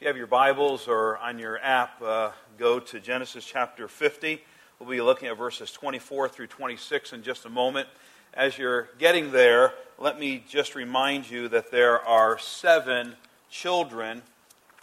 If 0.00 0.04
you 0.04 0.08
have 0.08 0.16
your 0.16 0.28
Bibles 0.28 0.88
or 0.88 1.18
on 1.18 1.38
your 1.38 1.58
app, 1.58 2.00
uh, 2.00 2.30
go 2.56 2.80
to 2.80 3.00
Genesis 3.00 3.44
chapter 3.44 3.86
50. 3.86 4.42
We'll 4.78 4.88
be 4.88 5.02
looking 5.02 5.28
at 5.28 5.36
verses 5.36 5.70
24 5.72 6.30
through 6.30 6.46
26 6.46 7.12
in 7.12 7.22
just 7.22 7.44
a 7.44 7.50
moment. 7.50 7.86
As 8.32 8.56
you're 8.56 8.88
getting 8.96 9.30
there, 9.30 9.74
let 9.98 10.18
me 10.18 10.42
just 10.48 10.74
remind 10.74 11.28
you 11.28 11.48
that 11.48 11.70
there 11.70 12.00
are 12.00 12.38
seven 12.38 13.14
children 13.50 14.22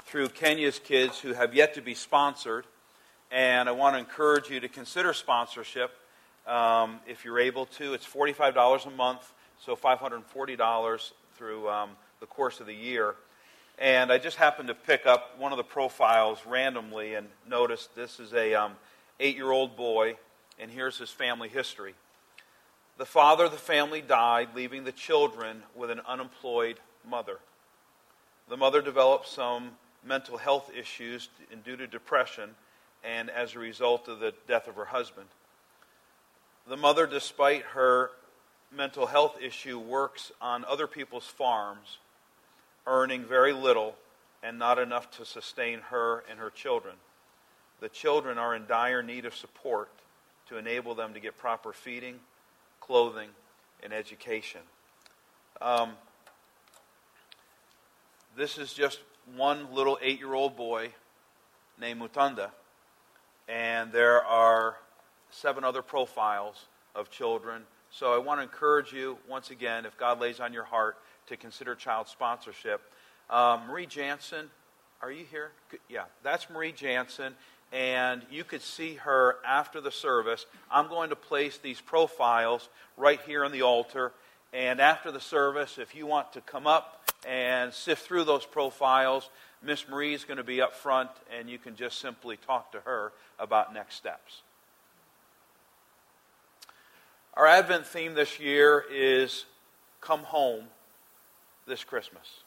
through 0.06 0.28
Kenya's 0.28 0.78
Kids 0.78 1.18
who 1.18 1.34
have 1.34 1.56
yet 1.56 1.74
to 1.74 1.82
be 1.82 1.96
sponsored. 1.96 2.66
And 3.32 3.68
I 3.68 3.72
want 3.72 3.96
to 3.96 4.00
encourage 4.00 4.52
you 4.52 4.60
to 4.60 4.70
consider 4.70 5.14
sponsorship 5.14 5.98
um, 6.46 7.00
if 7.08 7.26
you're 7.26 7.40
able 7.40 7.66
to. 7.66 7.96
It's 7.96 8.06
$45 8.06 8.86
a 8.86 8.92
month, 8.92 9.34
so 9.66 9.76
$540 9.76 11.12
through 11.36 11.70
um, 11.70 11.90
the 12.20 12.28
course 12.28 12.60
of 12.60 12.68
the 12.68 12.76
year. 12.76 13.16
And 13.80 14.12
I 14.12 14.18
just 14.18 14.38
happened 14.38 14.70
to 14.70 14.74
pick 14.74 15.06
up 15.06 15.38
one 15.38 15.52
of 15.52 15.58
the 15.58 15.64
profiles 15.64 16.40
randomly 16.48 17.14
and 17.14 17.28
noticed 17.48 17.96
this 17.96 18.20
is 18.20 18.34
a 18.34 18.56
um, 18.56 18.74
eight-year-old 19.20 19.78
boy, 19.78 20.18
and 20.58 20.72
here's 20.72 20.98
his 20.98 21.12
family 21.12 21.48
history. 21.48 21.94
The 22.98 23.06
father 23.06 23.46
of 23.46 23.52
the 23.52 23.58
family 23.58 24.02
died, 24.02 24.50
leaving 24.56 24.84
the 24.84 24.92
children 24.92 25.62
with 25.76 25.92
an 25.92 26.02
unemployed 26.08 26.80
mother. 27.08 27.38
The 28.50 28.58
mother 28.58 28.82
developed 28.82 29.28
some 29.28 29.72
mental 30.04 30.38
health 30.38 30.72
issues 30.76 31.30
due 31.64 31.78
to 31.78 31.86
depression 31.86 32.56
and 33.04 33.30
as 33.30 33.54
a 33.54 33.60
result 33.60 34.08
of 34.08 34.20
the 34.20 34.34
death 34.48 34.68
of 34.68 34.76
her 34.76 34.86
husband. 34.86 35.28
The 36.68 36.78
mother, 36.78 37.06
despite 37.06 37.62
her 37.64 38.10
mental 38.76 39.06
health 39.06 39.38
issue, 39.40 39.78
works 39.78 40.32
on 40.42 40.66
other 40.66 40.88
people's 40.88 41.28
farms 41.28 42.00
earning 42.88 43.26
very 43.26 43.54
little 43.54 43.96
and 44.42 44.58
not 44.58 44.80
enough 44.80 45.12
to 45.12 45.26
sustain 45.26 45.80
her 45.90 46.24
and 46.30 46.40
her 46.40 46.50
children. 46.50 46.96
The 47.82 47.90
children 47.90 48.38
are 48.38 48.56
in 48.56 48.66
dire 48.66 49.04
need 49.04 49.26
of 49.26 49.36
support 49.36 49.90
to 50.50 50.58
enable 50.58 50.96
them 50.96 51.14
to 51.14 51.20
get 51.20 51.38
proper 51.38 51.74
feeding, 51.74 52.16
clothing, 52.80 53.30
and 53.84 53.94
education. 53.94 54.62
Um, 55.62 55.92
this 58.36 58.58
is 58.58 58.74
just 58.74 59.00
one 59.36 59.74
little 59.74 59.98
eight 60.02 60.20
year 60.20 60.34
old 60.34 60.56
boy 60.56 60.90
named 61.80 62.02
Mutanda, 62.02 62.52
and 63.48 63.92
there 63.92 64.24
are 64.24 64.78
seven 65.30 65.64
other 65.64 65.82
profiles 65.82 66.66
of 66.96 67.12
children. 67.12 67.64
So 67.92 68.14
I 68.14 68.18
want 68.18 68.40
to 68.40 68.44
encourage 68.44 68.94
you, 68.94 69.18
once 69.28 69.50
again, 69.50 69.86
if 69.86 69.98
God 69.98 70.20
lays 70.20 70.40
on 70.40 70.54
your 70.54 70.64
heart, 70.64 70.98
to 71.28 71.38
consider 71.38 71.76
child 71.76 72.08
sponsorship. 72.08 72.82
Um, 73.30 73.68
Marie 73.68 73.86
Jansen, 73.86 74.50
are 75.02 75.12
you 75.12 75.26
here? 75.30 75.52
Yeah, 75.90 76.06
that's 76.24 76.50
Marie 76.50 76.72
Jansen. 76.72 77.34
And 77.74 78.22
you 78.32 78.44
could 78.44 78.62
see 78.62 78.96
her 78.96 79.36
after 79.46 79.82
the 79.82 79.92
service. 79.92 80.46
I'm 80.72 80.88
going 80.88 81.10
to 81.10 81.18
place 81.18 81.58
these 81.58 81.82
profiles 81.82 82.70
right 82.96 83.20
here 83.28 83.44
on 83.44 83.52
the 83.52 83.64
altar. 83.64 84.14
And 84.54 84.80
after 84.80 85.12
the 85.12 85.20
service, 85.20 85.78
if 85.78 85.94
you 85.94 86.08
want 86.08 86.32
to 86.34 86.42
come 86.42 86.66
up 86.66 87.12
and 87.28 87.74
sift 87.74 88.08
through 88.08 88.24
those 88.24 88.46
profiles, 88.46 89.30
Miss 89.62 89.88
Marie 89.90 90.14
is 90.14 90.24
going 90.24 90.38
to 90.38 90.44
be 90.44 90.62
up 90.62 90.76
front, 90.76 91.10
and 91.38 91.50
you 91.50 91.58
can 91.58 91.76
just 91.76 92.00
simply 92.00 92.38
talk 92.38 92.72
to 92.72 92.80
her 92.82 93.12
about 93.38 93.74
next 93.74 93.96
steps. 93.96 94.42
Our 97.34 97.46
Advent 97.46 97.86
theme 97.86 98.14
this 98.14 98.40
year 98.40 98.84
is 98.90 99.46
Come 100.00 100.22
Home 100.22 100.66
this 101.68 101.84
Christmas? 101.84 102.42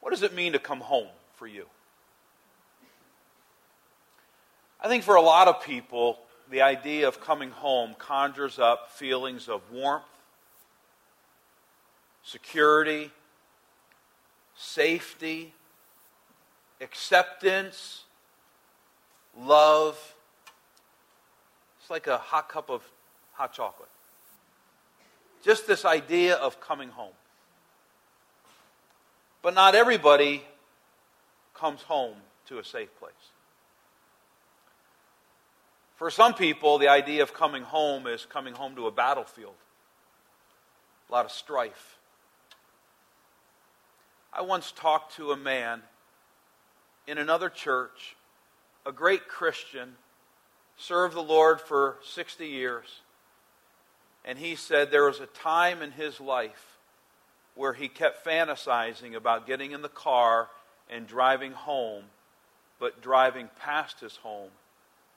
What 0.00 0.10
does 0.10 0.22
it 0.22 0.34
mean 0.34 0.52
to 0.52 0.58
come 0.58 0.80
home 0.80 1.08
for 1.36 1.46
you? 1.46 1.66
I 4.80 4.88
think 4.88 5.04
for 5.04 5.16
a 5.16 5.20
lot 5.20 5.46
of 5.46 5.62
people, 5.62 6.18
the 6.50 6.62
idea 6.62 7.06
of 7.06 7.20
coming 7.20 7.50
home 7.50 7.94
conjures 7.98 8.58
up 8.58 8.90
feelings 8.90 9.48
of 9.48 9.60
warmth, 9.70 10.04
security, 12.22 13.10
safety, 14.56 15.52
acceptance, 16.80 18.04
love. 19.38 20.14
It's 21.80 21.90
like 21.90 22.06
a 22.06 22.18
hot 22.18 22.48
cup 22.48 22.70
of 22.70 22.82
hot 23.32 23.52
chocolate. 23.52 23.88
Just 25.42 25.66
this 25.66 25.84
idea 25.84 26.36
of 26.36 26.60
coming 26.60 26.90
home. 26.90 27.12
But 29.42 29.54
not 29.54 29.74
everybody 29.74 30.44
comes 31.54 31.82
home 31.82 32.16
to 32.46 32.58
a 32.58 32.64
safe 32.64 32.94
place. 32.98 33.12
For 35.96 36.10
some 36.10 36.32
people, 36.32 36.78
the 36.78 36.88
idea 36.88 37.22
of 37.22 37.34
coming 37.34 37.62
home 37.62 38.06
is 38.06 38.24
coming 38.24 38.54
home 38.54 38.74
to 38.76 38.86
a 38.86 38.90
battlefield, 38.90 39.54
a 41.08 41.12
lot 41.12 41.26
of 41.26 41.30
strife. 41.30 41.98
I 44.32 44.42
once 44.42 44.72
talked 44.72 45.16
to 45.16 45.32
a 45.32 45.36
man 45.36 45.82
in 47.06 47.18
another 47.18 47.50
church, 47.50 48.16
a 48.86 48.92
great 48.92 49.28
Christian, 49.28 49.96
served 50.78 51.14
the 51.14 51.22
Lord 51.22 51.60
for 51.60 51.98
60 52.02 52.46
years. 52.46 53.00
And 54.24 54.38
he 54.38 54.54
said 54.54 54.90
there 54.90 55.06
was 55.06 55.20
a 55.20 55.26
time 55.26 55.82
in 55.82 55.92
his 55.92 56.20
life 56.20 56.78
where 57.54 57.72
he 57.72 57.88
kept 57.88 58.24
fantasizing 58.24 59.14
about 59.14 59.46
getting 59.46 59.72
in 59.72 59.82
the 59.82 59.88
car 59.88 60.48
and 60.88 61.06
driving 61.06 61.52
home, 61.52 62.04
but 62.78 63.02
driving 63.02 63.48
past 63.60 64.00
his 64.00 64.16
home 64.16 64.50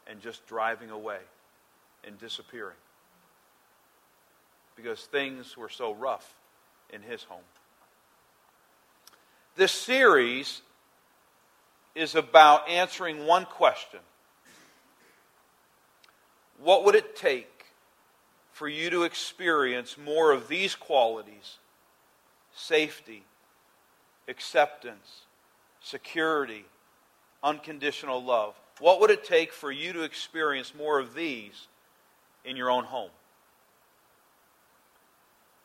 and 0.07 0.21
just 0.21 0.45
driving 0.47 0.89
away 0.89 1.19
and 2.05 2.19
disappearing. 2.19 2.75
Because 4.75 5.01
things 5.01 5.55
were 5.55 5.69
so 5.69 5.93
rough 5.93 6.33
in 6.91 7.01
his 7.01 7.23
home. 7.23 7.43
This 9.55 9.71
series 9.71 10.61
is 11.95 12.15
about 12.15 12.67
answering 12.67 13.25
one 13.25 13.45
question 13.45 13.99
What 16.59 16.85
would 16.85 16.95
it 16.95 17.15
take 17.15 17.52
for 18.53 18.67
you 18.67 18.89
to 18.91 19.03
experience 19.03 19.97
more 19.97 20.31
of 20.31 20.47
these 20.47 20.75
qualities 20.75 21.57
safety, 22.55 23.23
acceptance, 24.27 25.23
security, 25.81 26.65
unconditional 27.43 28.23
love? 28.23 28.53
What 28.79 28.99
would 29.01 29.09
it 29.09 29.23
take 29.23 29.51
for 29.51 29.71
you 29.71 29.91
to 29.93 30.03
experience 30.03 30.73
more 30.75 30.99
of 30.99 31.15
these 31.15 31.67
in 32.45 32.55
your 32.55 32.69
own 32.69 32.85
home? 32.85 33.09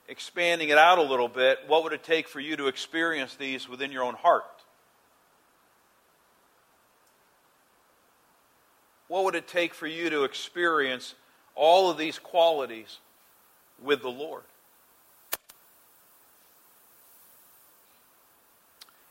Expanding 0.08 0.70
it 0.70 0.78
out 0.78 0.96
a 0.98 1.02
little 1.02 1.28
bit, 1.28 1.58
what 1.66 1.84
would 1.84 1.92
it 1.92 2.02
take 2.02 2.26
for 2.26 2.40
you 2.40 2.56
to 2.56 2.68
experience 2.68 3.36
these 3.36 3.68
within 3.68 3.92
your 3.92 4.02
own 4.02 4.14
heart? 4.14 4.44
What 9.08 9.24
would 9.24 9.34
it 9.34 9.46
take 9.46 9.74
for 9.74 9.86
you 9.86 10.08
to 10.08 10.24
experience 10.24 11.14
all 11.58 11.90
of 11.90 11.98
these 11.98 12.18
qualities 12.18 12.98
with 13.82 14.00
the 14.00 14.08
Lord. 14.08 14.44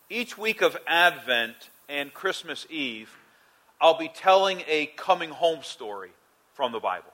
Each 0.10 0.38
week 0.38 0.62
of 0.62 0.78
Advent 0.88 1.70
and 1.90 2.14
Christmas 2.14 2.66
Eve, 2.70 3.10
I'll 3.82 3.98
be 3.98 4.08
telling 4.08 4.64
a 4.68 4.88
coming 4.96 5.30
home 5.30 5.62
story 5.62 6.12
from 6.54 6.72
the 6.72 6.80
Bible. 6.80 7.12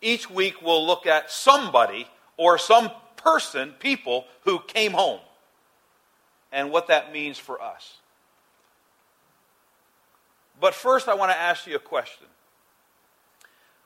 Each 0.00 0.30
week, 0.30 0.62
we'll 0.62 0.86
look 0.86 1.06
at 1.06 1.30
somebody 1.30 2.06
or 2.36 2.58
some 2.58 2.90
person, 3.16 3.72
people 3.80 4.26
who 4.42 4.60
came 4.60 4.92
home, 4.92 5.20
and 6.52 6.70
what 6.70 6.86
that 6.86 7.12
means 7.12 7.38
for 7.38 7.60
us. 7.60 7.94
But 10.60 10.74
first, 10.74 11.08
I 11.08 11.14
want 11.14 11.32
to 11.32 11.36
ask 11.36 11.66
you 11.66 11.74
a 11.74 11.80
question 11.80 12.28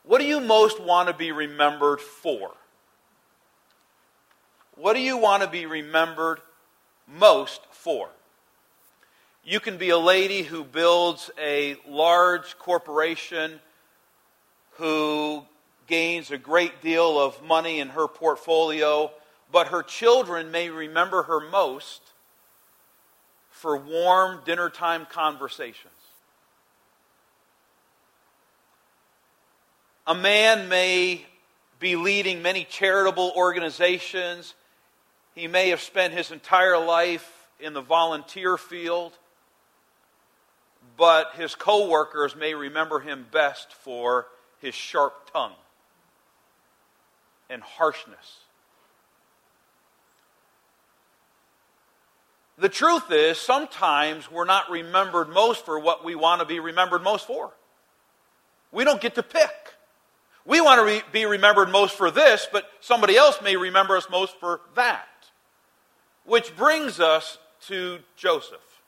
what 0.08 0.22
do 0.22 0.26
you 0.26 0.40
most 0.40 0.81
want 0.81 1.08
to 1.08 1.14
be 1.14 1.32
remembered 1.32 2.00
for? 2.00 2.52
What 4.75 4.94
do 4.94 5.00
you 5.00 5.19
want 5.19 5.43
to 5.43 5.49
be 5.50 5.66
remembered 5.66 6.40
most 7.06 7.60
for? 7.72 8.08
You 9.44 9.60
can 9.60 9.76
be 9.76 9.90
a 9.90 9.99
lady 9.99 10.44
who 10.44 10.64
builds 10.64 11.31
a 11.38 11.76
large 11.87 12.58
corporation 12.58 13.60
who 14.78 15.44
gains 15.87 16.31
a 16.31 16.38
great 16.38 16.81
deal 16.81 17.20
of 17.20 17.43
money 17.44 17.78
in 17.78 17.90
her 17.90 18.08
portfolio, 18.08 19.11
but 19.52 19.66
her 19.66 19.82
children 19.82 20.50
may 20.50 20.70
remember 20.70 21.25
her 21.25 21.50
most 21.50 22.00
for 23.50 23.76
warm 23.76 24.40
dinner 24.46 24.70
time 24.70 25.06
A 30.08 30.14
man 30.14 30.70
may 30.70 31.26
be 31.78 31.94
leading 31.94 32.40
many 32.40 32.64
charitable 32.64 33.31
organizations 33.37 34.55
He 35.34 35.46
may 35.46 35.69
have 35.69 35.81
spent 35.81 36.14
his 36.14 36.32
entire 36.32 36.78
life 36.78 37.46
in 37.60 37.75
the 37.75 37.81
volunteer 37.81 38.56
field, 38.56 39.12
but 40.96 41.32
his 41.37 41.55
coworkers 41.55 42.34
may 42.34 42.55
remember 42.55 42.99
him 42.99 43.26
best 43.31 43.72
for 43.72 44.26
his 44.60 44.75
sharp 44.75 45.31
tongue 45.32 45.55
and 47.49 47.62
harshness. 47.62 48.38
The 52.56 52.69
truth 52.69 53.12
is, 53.12 53.38
sometimes 53.38 54.28
we're 54.28 54.44
not 54.44 54.70
remembered 54.70 55.28
most 55.28 55.64
for 55.64 55.78
what 55.78 56.04
we 56.04 56.16
want 56.16 56.40
to 56.40 56.46
be 56.46 56.58
remembered 56.58 57.04
most 57.04 57.26
for. 57.28 57.52
We 58.72 58.82
don't 58.82 59.00
get 59.00 59.14
to 59.14 59.22
pick. 59.22 59.77
We 60.49 60.62
want 60.62 60.81
to 60.81 60.85
re- 60.85 61.03
be 61.12 61.27
remembered 61.27 61.69
most 61.69 61.95
for 61.95 62.11
this, 62.11 62.49
but 62.50 62.65
somebody 62.81 63.19
else 63.19 63.39
may 63.43 63.55
remember 63.56 63.99
us 63.99 64.09
most 64.11 64.35
for 64.41 64.62
that. 64.77 65.06
Which 66.25 66.56
brings 66.56 67.00
us 67.00 67.37
to 67.67 67.99
Joseph. 68.17 68.83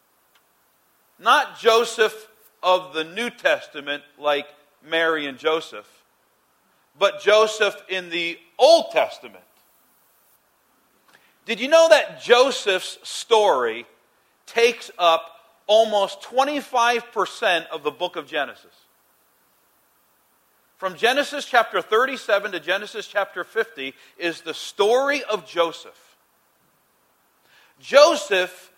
Not 1.19 1.61
Joseph 1.61 2.29
of 2.63 2.95
the 2.95 3.05
New 3.05 3.29
Testament, 3.29 4.03
like 4.19 4.47
Mary 4.83 5.27
and 5.27 5.37
Joseph, 5.37 5.87
but 6.99 7.21
Joseph 7.21 7.77
in 7.91 8.09
the 8.09 8.39
Old 8.59 8.93
Testament. 8.93 9.45
Did 11.45 11.61
you 11.61 11.69
know 11.69 11.89
that 11.91 12.23
Joseph's 12.23 12.97
story 13.03 13.85
takes 14.47 14.91
up 14.99 15.31
almost 15.67 16.23
25% 16.23 17.67
of 17.67 17.83
the 17.83 17.91
book 17.91 18.17
of 18.17 18.27
Genesis? 18.27 18.75
From 20.81 20.97
Genesis 20.97 21.45
chapter 21.45 21.83
37 21.83 22.53
to 22.53 22.59
Genesis 22.59 23.07
chapter 23.07 23.45
50 23.45 23.93
is 24.17 24.41
the 24.41 24.55
story 24.55 25.23
of 25.25 25.47
Joseph. 25.47 26.17
Joseph 27.79 28.73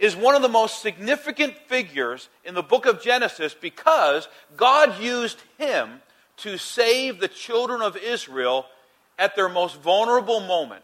is 0.00 0.16
one 0.16 0.34
of 0.34 0.42
the 0.42 0.48
most 0.48 0.82
significant 0.82 1.56
figures 1.68 2.28
in 2.44 2.56
the 2.56 2.62
book 2.64 2.86
of 2.86 3.00
Genesis 3.00 3.54
because 3.54 4.26
God 4.56 5.00
used 5.00 5.40
him 5.58 6.02
to 6.38 6.58
save 6.58 7.20
the 7.20 7.28
children 7.28 7.82
of 7.82 7.96
Israel 7.96 8.66
at 9.16 9.36
their 9.36 9.48
most 9.48 9.80
vulnerable 9.80 10.40
moment. 10.40 10.82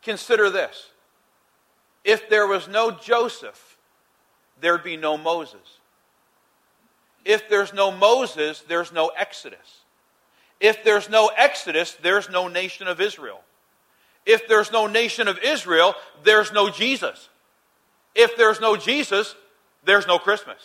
Consider 0.00 0.48
this 0.48 0.88
if 2.04 2.30
there 2.30 2.46
was 2.46 2.68
no 2.68 2.90
Joseph, 2.90 3.76
there'd 4.62 4.82
be 4.82 4.96
no 4.96 5.18
Moses. 5.18 5.60
If 7.24 7.48
there's 7.48 7.72
no 7.72 7.90
Moses, 7.90 8.62
there's 8.68 8.92
no 8.92 9.08
Exodus. 9.08 9.82
If 10.60 10.84
there's 10.84 11.08
no 11.08 11.30
Exodus, 11.36 11.96
there's 12.02 12.30
no 12.30 12.48
nation 12.48 12.88
of 12.88 13.00
Israel. 13.00 13.40
If 14.24 14.46
there's 14.48 14.70
no 14.70 14.86
nation 14.86 15.28
of 15.28 15.38
Israel, 15.38 15.94
there's 16.22 16.52
no 16.52 16.70
Jesus. 16.70 17.28
If 18.14 18.36
there's 18.36 18.60
no 18.60 18.76
Jesus, 18.76 19.34
there's 19.84 20.06
no 20.06 20.18
Christmas. 20.18 20.58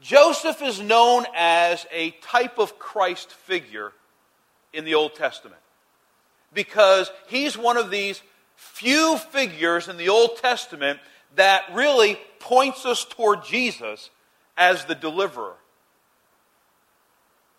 Joseph 0.00 0.60
is 0.60 0.80
known 0.80 1.24
as 1.34 1.86
a 1.90 2.10
type 2.22 2.58
of 2.58 2.78
Christ 2.78 3.32
figure 3.32 3.92
in 4.72 4.84
the 4.84 4.94
Old 4.94 5.14
Testament 5.14 5.60
because 6.52 7.10
he's 7.28 7.56
one 7.56 7.76
of 7.76 7.90
these 7.90 8.20
few 8.56 9.16
figures 9.16 9.88
in 9.88 9.96
the 9.96 10.10
Old 10.10 10.36
Testament 10.36 11.00
that 11.36 11.64
really 11.72 12.18
points 12.38 12.84
us 12.84 13.04
toward 13.04 13.44
Jesus 13.44 14.10
as 14.56 14.84
the 14.84 14.94
deliverer, 14.94 15.54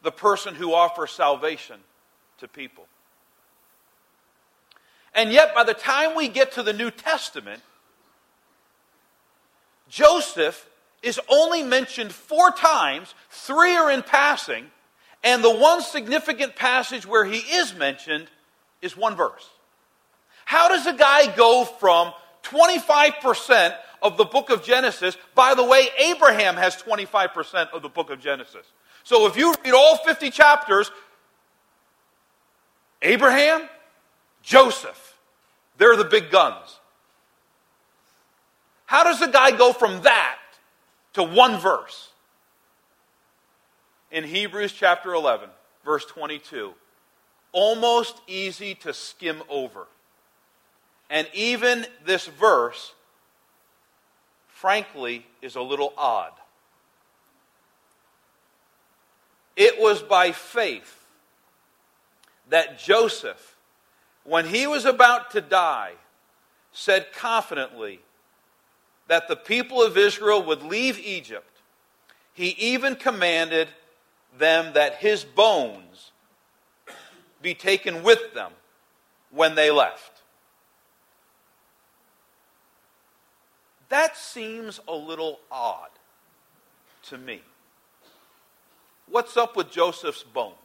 the 0.04 0.12
person 0.12 0.56
who 0.56 0.74
offers 0.74 1.12
salvation 1.12 1.80
to 2.40 2.48
people. 2.48 2.86
And 5.14 5.32
yet, 5.32 5.56
by 5.56 5.64
the 5.64 5.74
time 5.74 6.16
we 6.16 6.28
get 6.28 6.54
to 6.54 6.64
the 6.64 6.74
New 6.74 6.92
Testament, 6.92 7.62
Joseph 9.88 10.70
is 11.02 11.20
only 11.30 11.64
mentioned 11.64 12.12
four 12.12 12.52
times, 12.52 13.14
three 13.30 13.76
are 13.76 13.92
in 13.92 14.04
passing, 14.04 14.66
and 15.24 15.44
the 15.44 15.56
one 15.56 15.82
significant 15.82 16.56
passage 16.56 17.06
where 17.06 17.24
he 17.24 17.38
is 17.38 17.74
mentioned 17.74 18.28
is 18.82 18.98
one 18.98 19.16
verse. 19.16 19.50
How 20.44 20.68
does 20.68 20.86
a 20.86 20.94
guy 20.94 21.34
go 21.36 21.66
from 21.66 22.14
25% 22.46 23.76
of 24.02 24.18
the 24.18 24.26
book 24.26 24.50
of 24.50 24.64
Genesis? 24.64 25.18
By 25.34 25.56
the 25.56 25.64
way, 25.64 25.88
Abraham 26.00 26.56
has 26.56 26.76
25% 26.76 27.72
of 27.72 27.82
the 27.82 27.90
book 27.90 28.10
of 28.10 28.20
Genesis. 28.20 28.66
So 29.04 29.28
if 29.28 29.38
you 29.38 29.54
read 29.64 29.74
all 29.74 29.98
50 29.98 30.30
chapters, 30.30 30.92
Abraham, 33.02 33.68
Joseph, 34.42 35.18
they're 35.78 35.96
the 35.96 36.06
big 36.06 36.32
guns. 36.32 36.80
How 38.86 39.04
does 39.04 39.22
a 39.22 39.30
guy 39.30 39.52
go 39.52 39.74
from 39.74 40.02
that 40.04 40.38
to 41.14 41.24
one 41.24 41.60
verse? 41.60 42.10
in 44.16 44.24
Hebrews 44.24 44.72
chapter 44.72 45.14
11, 45.14 45.50
verse 45.84 46.06
22. 46.06 46.74
Almost 47.52 48.22
easy 48.28 48.74
to 48.76 48.94
skim 48.94 49.44
over. 49.50 49.88
And 51.10 51.28
even 51.34 51.86
this 52.06 52.28
verse, 52.28 52.94
frankly, 54.48 55.26
is 55.42 55.56
a 55.56 55.62
little 55.62 55.94
odd. 55.98 56.32
It 59.56 59.80
was 59.80 60.02
by 60.02 60.32
faith 60.32 61.06
that 62.50 62.80
Joseph, 62.80 63.56
when 64.24 64.46
he 64.46 64.68
was 64.68 64.86
about 64.86 65.32
to 65.32 65.42
die, 65.42 65.94
said 66.74 67.14
confidently 67.14 68.00
that 69.08 69.28
the 69.28 69.36
people 69.36 69.82
of 69.82 69.98
Israel 69.98 70.44
would 70.44 70.64
leave 70.64 71.00
Egypt. 71.00 71.62
He 72.34 72.50
even 72.50 72.96
commanded 72.96 73.70
them 74.38 74.74
that 74.74 74.96
his 74.96 75.24
bones 75.24 76.12
be 77.42 77.54
taken 77.54 78.04
with 78.04 78.34
them 78.34 78.52
when 79.32 79.56
they 79.56 79.72
left. 79.72 80.15
That 83.96 84.18
seems 84.18 84.82
a 84.90 84.94
little 84.94 85.40
odd 85.50 85.88
to 87.04 87.18
me. 87.18 87.42
What's 89.10 89.38
up 89.38 89.56
with 89.56 89.72
Joseph's 89.72 90.22
bones? 90.22 90.58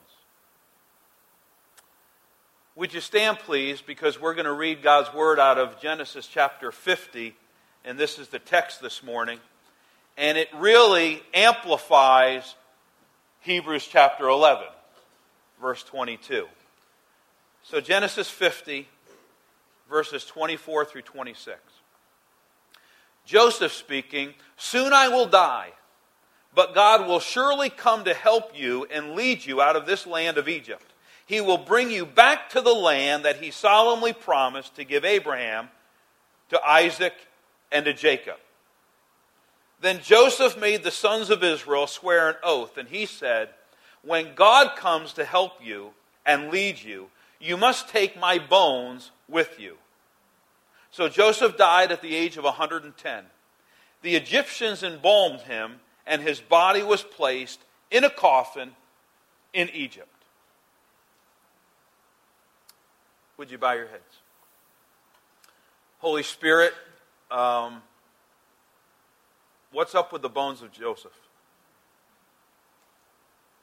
Would 2.75 2.93
you 2.93 3.01
stand, 3.01 3.39
please, 3.39 3.81
because 3.81 4.21
we're 4.21 4.35
going 4.35 4.47
to 4.47 4.53
read 4.53 4.83
God's 4.83 5.15
word 5.15 5.39
out 5.39 5.59
of 5.59 5.81
Genesis 5.81 6.27
chapter 6.27 6.73
50, 6.73 7.37
and 7.85 7.97
this 7.97 8.19
is 8.19 8.27
the 8.27 8.41
text 8.41 8.83
this 8.83 9.01
morning. 9.01 9.39
And 10.17 10.37
it 10.37 10.49
really 10.57 11.23
amplifies 11.33 12.57
Hebrews 13.43 13.87
chapter 13.87 14.27
11, 14.27 14.67
verse 15.61 15.85
22. 15.85 16.49
So, 17.63 17.81
Genesis 17.81 18.29
50, 18.29 18.89
verses 19.89 20.25
24 20.25 20.85
through 20.85 21.03
26. 21.03 21.61
Joseph 23.25 23.73
speaking, 23.73 24.35
Soon 24.57 24.93
I 24.93 25.09
will 25.09 25.27
die, 25.27 25.73
but 26.55 26.75
God 26.75 27.07
will 27.07 27.21
surely 27.21 27.71
come 27.71 28.05
to 28.05 28.15
help 28.15 28.59
you 28.59 28.87
and 28.91 29.15
lead 29.15 29.45
you 29.45 29.61
out 29.61 29.77
of 29.77 29.87
this 29.87 30.07
land 30.07 30.37
of 30.37 30.49
Egypt. 30.49 30.93
He 31.27 31.41
will 31.41 31.59
bring 31.59 31.91
you 31.91 32.05
back 32.05 32.51
to 32.51 32.61
the 32.61 32.75
land 32.75 33.25
that 33.25 33.37
he 33.37 33.51
solemnly 33.51 34.13
promised 34.13 34.77
to 34.77 34.85
give 34.85 35.05
Abraham, 35.05 35.69
to 36.49 36.61
Isaac, 36.63 37.15
and 37.71 37.85
to 37.85 37.95
Jacob. 37.95 38.37
Then 39.81 40.01
Joseph 40.03 40.59
made 40.59 40.83
the 40.83 40.91
sons 40.91 41.31
of 41.31 41.43
Israel 41.43 41.87
swear 41.87 42.29
an 42.29 42.37
oath, 42.43 42.77
and 42.77 42.89
he 42.89 43.07
said, 43.07 43.51
When 44.03 44.35
God 44.35 44.77
comes 44.77 45.13
to 45.15 45.25
help 45.25 45.65
you 45.65 45.93
and 46.27 46.51
lead 46.51 46.83
you, 46.83 47.09
you 47.39 47.57
must 47.57 47.89
take 47.89 48.19
my 48.19 48.39
bones 48.39 49.11
with 49.29 49.59
you. 49.59 49.77
So 50.91 51.09
Joseph 51.09 51.57
died 51.57 51.93
at 51.93 52.03
the 52.03 52.15
age 52.15 52.37
of 52.37 52.45
110. 52.45 53.25
The 54.03 54.17
Egyptians 54.17 54.83
embalmed 54.83 55.41
him, 55.41 55.81
and 56.07 56.23
his 56.23 56.41
body 56.41 56.83
was 56.83 57.03
placed 57.03 57.61
in 57.91 58.05
a 58.05 58.11
coffin 58.11 58.73
in 59.53 59.69
Egypt. 59.71 60.09
Would 63.37 63.51
you 63.51 63.59
bow 63.59 63.73
your 63.73 63.87
heads? 63.87 64.03
Holy 65.99 66.23
Spirit, 66.23 66.73
um, 67.31 67.83
What's 69.73 69.95
up 69.95 70.13
with 70.13 70.23
the 70.23 70.29
bones 70.29 70.63
of 70.63 70.73
Joseph? 70.73 71.13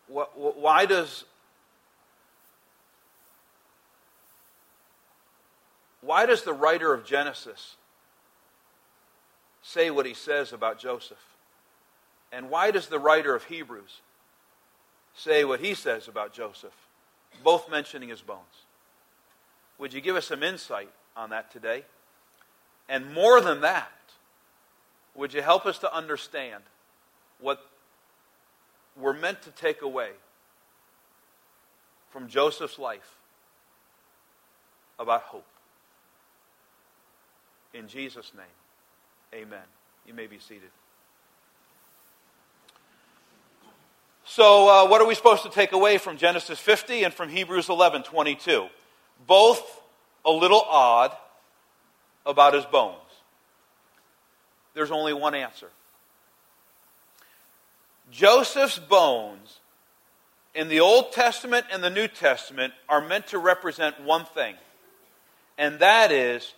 Why 0.07 0.85
does 0.85 1.25
why 6.07 6.25
does 6.25 6.41
the 6.43 6.53
writer 6.53 6.93
of 6.93 7.05
Genesis 7.05 7.75
say 9.61 9.91
what 9.91 10.05
he 10.05 10.13
says 10.13 10.53
about 10.53 10.79
Joseph? 10.79 11.17
And 12.31 12.49
why 12.49 12.71
does 12.71 12.87
the 12.87 12.99
writer 12.99 13.35
of 13.35 13.43
Hebrews 13.43 14.01
say 15.17 15.43
what 15.43 15.59
he 15.59 15.73
says 15.73 16.07
about 16.07 16.31
Joseph, 16.31 16.75
both 17.43 17.69
mentioning 17.69 18.09
his 18.09 18.21
bones. 18.21 18.41
Would 19.79 19.91
you 19.91 19.99
give 19.99 20.15
us 20.15 20.27
some 20.27 20.43
insight 20.43 20.89
on 21.15 21.31
that 21.31 21.51
today? 21.51 21.83
And 22.87 23.13
more 23.13 23.41
than 23.41 23.61
that, 23.61 23.91
would 25.15 25.33
you 25.33 25.41
help 25.41 25.65
us 25.65 25.79
to 25.79 25.93
understand 25.93 26.63
what 27.41 27.59
we're 28.95 29.13
meant 29.13 29.41
to 29.41 29.51
take 29.51 29.81
away 29.81 30.11
from 32.11 32.27
Joseph's 32.27 32.79
life 32.79 33.15
about 34.99 35.23
hope? 35.23 35.45
In 37.73 37.87
Jesus' 37.87 38.31
name, 38.35 39.41
amen. 39.41 39.63
You 40.05 40.13
may 40.13 40.27
be 40.27 40.39
seated. 40.39 40.69
So, 44.25 44.69
uh, 44.69 44.87
what 44.87 45.01
are 45.01 45.07
we 45.07 45.15
supposed 45.15 45.43
to 45.43 45.49
take 45.49 45.71
away 45.71 45.97
from 45.97 46.17
Genesis 46.17 46.59
50 46.59 47.03
and 47.03 47.13
from 47.13 47.29
Hebrews 47.29 47.69
11 47.69 48.03
22? 48.03 48.67
Both 49.25 49.81
a 50.25 50.31
little 50.31 50.61
odd 50.61 51.15
about 52.25 52.53
his 52.53 52.65
bones. 52.65 52.97
There's 54.73 54.91
only 54.91 55.13
one 55.13 55.33
answer. 55.33 55.69
Joseph's 58.11 58.77
bones 58.77 59.59
in 60.53 60.67
the 60.67 60.81
Old 60.81 61.13
Testament 61.13 61.65
and 61.71 61.83
the 61.83 61.89
New 61.89 62.07
Testament 62.07 62.73
are 62.87 63.01
meant 63.01 63.27
to 63.27 63.39
represent 63.39 63.99
one 64.01 64.25
thing, 64.25 64.55
and 65.57 65.79
that 65.79 66.11
is 66.11 66.53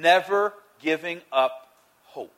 never 0.00 0.54
giving 0.80 1.20
up 1.32 1.68
hope. 2.04 2.32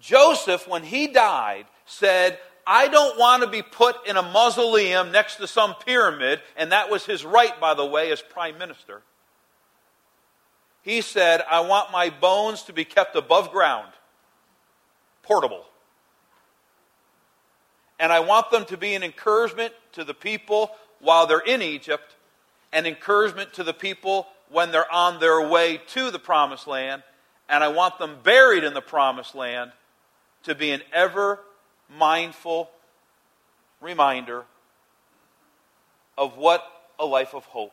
Joseph, 0.00 0.68
when 0.68 0.82
he 0.82 1.08
died, 1.08 1.66
said, 1.86 2.38
I 2.66 2.88
don't 2.88 3.18
want 3.18 3.42
to 3.42 3.48
be 3.48 3.62
put 3.62 4.06
in 4.06 4.16
a 4.16 4.22
mausoleum 4.22 5.10
next 5.10 5.36
to 5.36 5.46
some 5.46 5.74
pyramid, 5.86 6.40
and 6.56 6.72
that 6.72 6.90
was 6.90 7.06
his 7.06 7.24
right, 7.24 7.58
by 7.58 7.74
the 7.74 7.86
way, 7.86 8.12
as 8.12 8.20
prime 8.20 8.58
minister. 8.58 9.02
He 10.82 11.00
said, 11.00 11.42
I 11.50 11.60
want 11.60 11.92
my 11.92 12.10
bones 12.10 12.62
to 12.64 12.72
be 12.72 12.84
kept 12.84 13.16
above 13.16 13.52
ground, 13.52 13.92
portable. 15.22 15.64
And 17.98 18.12
I 18.12 18.20
want 18.20 18.50
them 18.50 18.64
to 18.66 18.76
be 18.76 18.94
an 18.94 19.02
encouragement 19.02 19.72
to 19.92 20.04
the 20.04 20.14
people 20.14 20.70
while 21.00 21.26
they're 21.26 21.40
in 21.40 21.62
Egypt, 21.62 22.14
and 22.72 22.86
encouragement 22.86 23.54
to 23.54 23.64
the 23.64 23.72
people 23.72 24.26
when 24.50 24.70
they're 24.70 24.92
on 24.92 25.20
their 25.20 25.48
way 25.48 25.80
to 25.88 26.10
the 26.10 26.18
promised 26.18 26.66
land. 26.66 27.02
And 27.48 27.64
I 27.64 27.68
want 27.68 27.98
them 27.98 28.16
buried 28.22 28.64
in 28.64 28.74
the 28.74 28.80
promised 28.80 29.34
land 29.34 29.72
to 30.44 30.54
be 30.54 30.70
an 30.70 30.82
ever 30.92 31.40
mindful 31.88 32.70
reminder 33.80 34.44
of 36.16 36.36
what 36.36 36.64
a 36.98 37.06
life 37.06 37.34
of 37.34 37.44
hope 37.46 37.72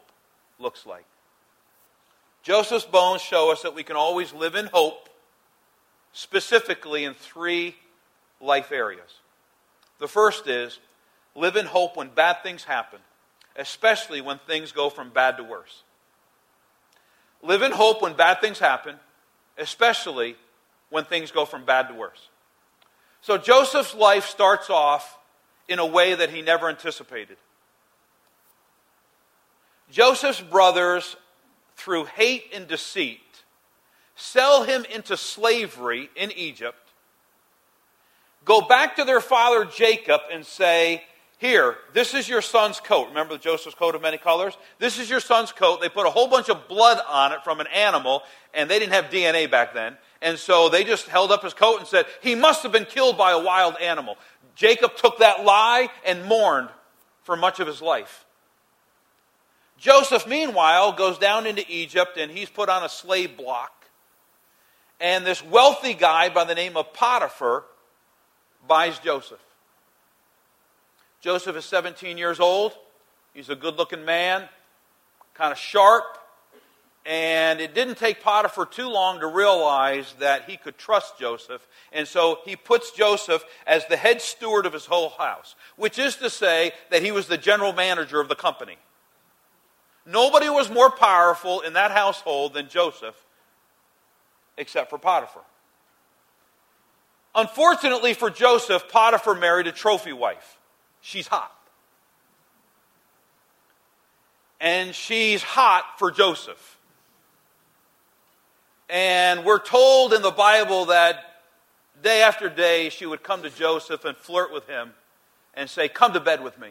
looks 0.60 0.86
like. 0.86 1.06
Joseph's 2.44 2.86
bones 2.86 3.22
show 3.22 3.52
us 3.52 3.64
that 3.64 3.74
we 3.74 3.84
can 3.84 3.96
always 3.96 4.32
live 4.32 4.56
in 4.56 4.68
hope, 4.68 5.10
specifically 6.14 7.04
in 7.04 7.16
three 7.16 7.76
life 8.40 8.72
areas. 8.72 9.20
The 10.00 10.08
first 10.08 10.48
is 10.48 10.80
live 11.34 11.56
in 11.56 11.66
hope 11.66 11.98
when 11.98 12.10
bad 12.10 12.44
things 12.44 12.64
happen, 12.64 13.00
especially 13.56 14.22
when 14.22 14.40
things 14.40 14.72
go 14.72 14.90
from 14.90 15.10
bad 15.10 15.38
to 15.38 15.44
worse. 15.44 15.84
Live 17.42 17.62
in 17.62 17.72
hope 17.72 18.02
when 18.02 18.14
bad 18.14 18.42
things 18.42 18.60
happen, 18.60 18.96
especially 19.58 20.36
when 20.90 21.06
things 21.06 21.32
go 21.32 21.46
from 21.46 21.66
bad 21.66 21.88
to 21.90 21.94
worse. 21.94 22.30
So 23.22 23.38
Joseph's 23.38 23.96
life 23.96 24.26
starts 24.26 24.70
off 24.70 25.18
in 25.68 25.80
a 25.80 25.86
way 25.86 26.16
that 26.16 26.30
he 26.30 26.42
never 26.42 26.70
anticipated. 26.70 27.38
Joseph's 29.90 30.42
brothers 30.42 31.16
through 31.76 32.06
hate 32.06 32.52
and 32.54 32.68
deceit, 32.68 33.20
sell 34.16 34.64
him 34.64 34.86
into 34.94 35.18
slavery 35.18 36.10
in 36.16 36.32
Egypt, 36.32 36.78
go 38.44 38.62
back 38.62 38.96
to 38.96 39.04
their 39.04 39.22
father 39.22 39.66
Jacob 39.66 40.22
and 40.32 40.46
say, 40.46 41.04
Here, 41.46 41.78
this 41.94 42.16
is 42.16 42.28
your 42.28 42.42
son's 42.42 42.80
coat. 42.80 43.10
Remember 43.10 43.38
Joseph's 43.38 43.76
coat 43.76 43.94
of 43.94 44.02
many 44.02 44.18
colors? 44.18 44.58
This 44.80 44.98
is 44.98 45.08
your 45.08 45.20
son's 45.20 45.52
coat. 45.52 45.80
They 45.80 45.90
put 45.90 46.08
a 46.08 46.10
whole 46.10 46.28
bunch 46.28 46.50
of 46.50 46.68
blood 46.68 47.00
on 47.08 47.34
it 47.34 47.44
from 47.44 47.60
an 47.60 47.68
animal, 47.68 48.24
and 48.56 48.68
they 48.68 48.80
didn't 48.80 48.94
have 48.94 49.12
DNA 49.12 49.50
back 49.52 49.76
then. 49.76 49.96
And 50.24 50.40
so 50.40 50.70
they 50.70 50.84
just 50.84 51.08
held 51.08 51.32
up 51.32 51.44
his 51.44 51.54
coat 51.54 51.78
and 51.78 51.88
said, 51.88 52.08
He 52.24 52.34
must 52.34 52.64
have 52.64 52.72
been 52.72 52.86
killed 52.86 53.16
by 53.16 53.32
a 53.32 53.40
wild 53.40 53.76
animal. 53.80 54.18
Jacob 54.56 54.96
took 54.96 55.20
that 55.20 55.46
lie 55.46 55.90
and 56.04 56.26
mourned 56.26 56.70
for 57.22 57.36
much 57.36 57.60
of 57.60 57.68
his 57.68 57.80
life. 57.80 58.26
Joseph, 59.78 60.26
meanwhile, 60.26 60.94
goes 60.94 61.20
down 61.20 61.46
into 61.46 61.64
Egypt 61.70 62.18
and 62.18 62.32
he's 62.32 62.50
put 62.50 62.70
on 62.70 62.84
a 62.84 62.90
slave 62.90 63.38
block. 63.38 63.86
And 65.00 65.24
this 65.24 65.44
wealthy 65.44 65.94
guy 65.94 66.30
by 66.30 66.44
the 66.44 66.56
name 66.56 66.76
of 66.76 66.92
Potiphar 66.92 67.66
buys 68.68 68.98
Joseph. 68.98 69.45
Joseph 71.26 71.56
is 71.56 71.66
17 71.66 72.20
years 72.20 72.40
old. 72.40 72.78
He's 73.34 73.50
a 73.50 73.56
good 73.56 73.78
looking 73.78 74.06
man, 74.06 74.48
kind 75.34 75.52
of 75.52 75.58
sharp. 75.58 76.20
And 77.04 77.60
it 77.60 77.74
didn't 77.74 77.98
take 77.98 78.22
Potiphar 78.22 78.68
too 78.68 78.88
long 78.88 79.22
to 79.22 79.26
realize 79.26 80.14
that 80.20 80.48
he 80.48 80.56
could 80.56 80.78
trust 80.78 81.18
Joseph. 81.18 81.68
And 81.92 82.08
so 82.08 82.42
he 82.46 82.56
puts 82.56 82.92
Joseph 82.92 83.44
as 83.66 83.88
the 83.88 83.98
head 83.98 84.22
steward 84.22 84.68
of 84.68 84.74
his 84.74 84.86
whole 84.86 85.10
house, 85.18 85.56
which 85.78 85.98
is 85.98 86.16
to 86.18 86.30
say 86.30 86.74
that 86.92 87.02
he 87.02 87.12
was 87.12 87.26
the 87.26 87.40
general 87.40 87.74
manager 87.74 88.22
of 88.22 88.30
the 88.30 88.36
company. 88.36 88.78
Nobody 90.06 90.48
was 90.48 90.70
more 90.70 90.92
powerful 90.92 91.62
in 91.62 91.74
that 91.74 91.90
household 91.90 92.54
than 92.54 92.70
Joseph, 92.70 93.16
except 94.60 94.92
for 94.92 95.00
Potiphar. 95.00 95.42
Unfortunately 97.34 98.14
for 98.14 98.30
Joseph, 98.30 98.88
Potiphar 98.90 99.34
married 99.34 99.66
a 99.66 99.72
trophy 99.72 100.14
wife. 100.14 100.55
She's 101.06 101.28
hot. 101.28 101.52
And 104.60 104.96
she's 104.96 105.44
hot 105.44 106.00
for 106.00 106.10
Joseph. 106.10 106.80
And 108.90 109.46
we're 109.46 109.60
told 109.60 110.14
in 110.14 110.24
the 110.24 110.32
Bible 110.32 110.86
that 110.86 111.44
day 112.02 112.24
after 112.24 112.50
day 112.50 112.90
she 112.90 113.06
would 113.06 113.22
come 113.22 113.44
to 113.44 113.52
Joseph 113.52 114.04
and 114.04 114.18
flirt 114.18 114.52
with 114.52 114.68
him 114.68 114.94
and 115.54 115.70
say, 115.70 115.88
Come 115.88 116.14
to 116.14 116.20
bed 116.20 116.44
with 116.44 116.60
me. 116.60 116.70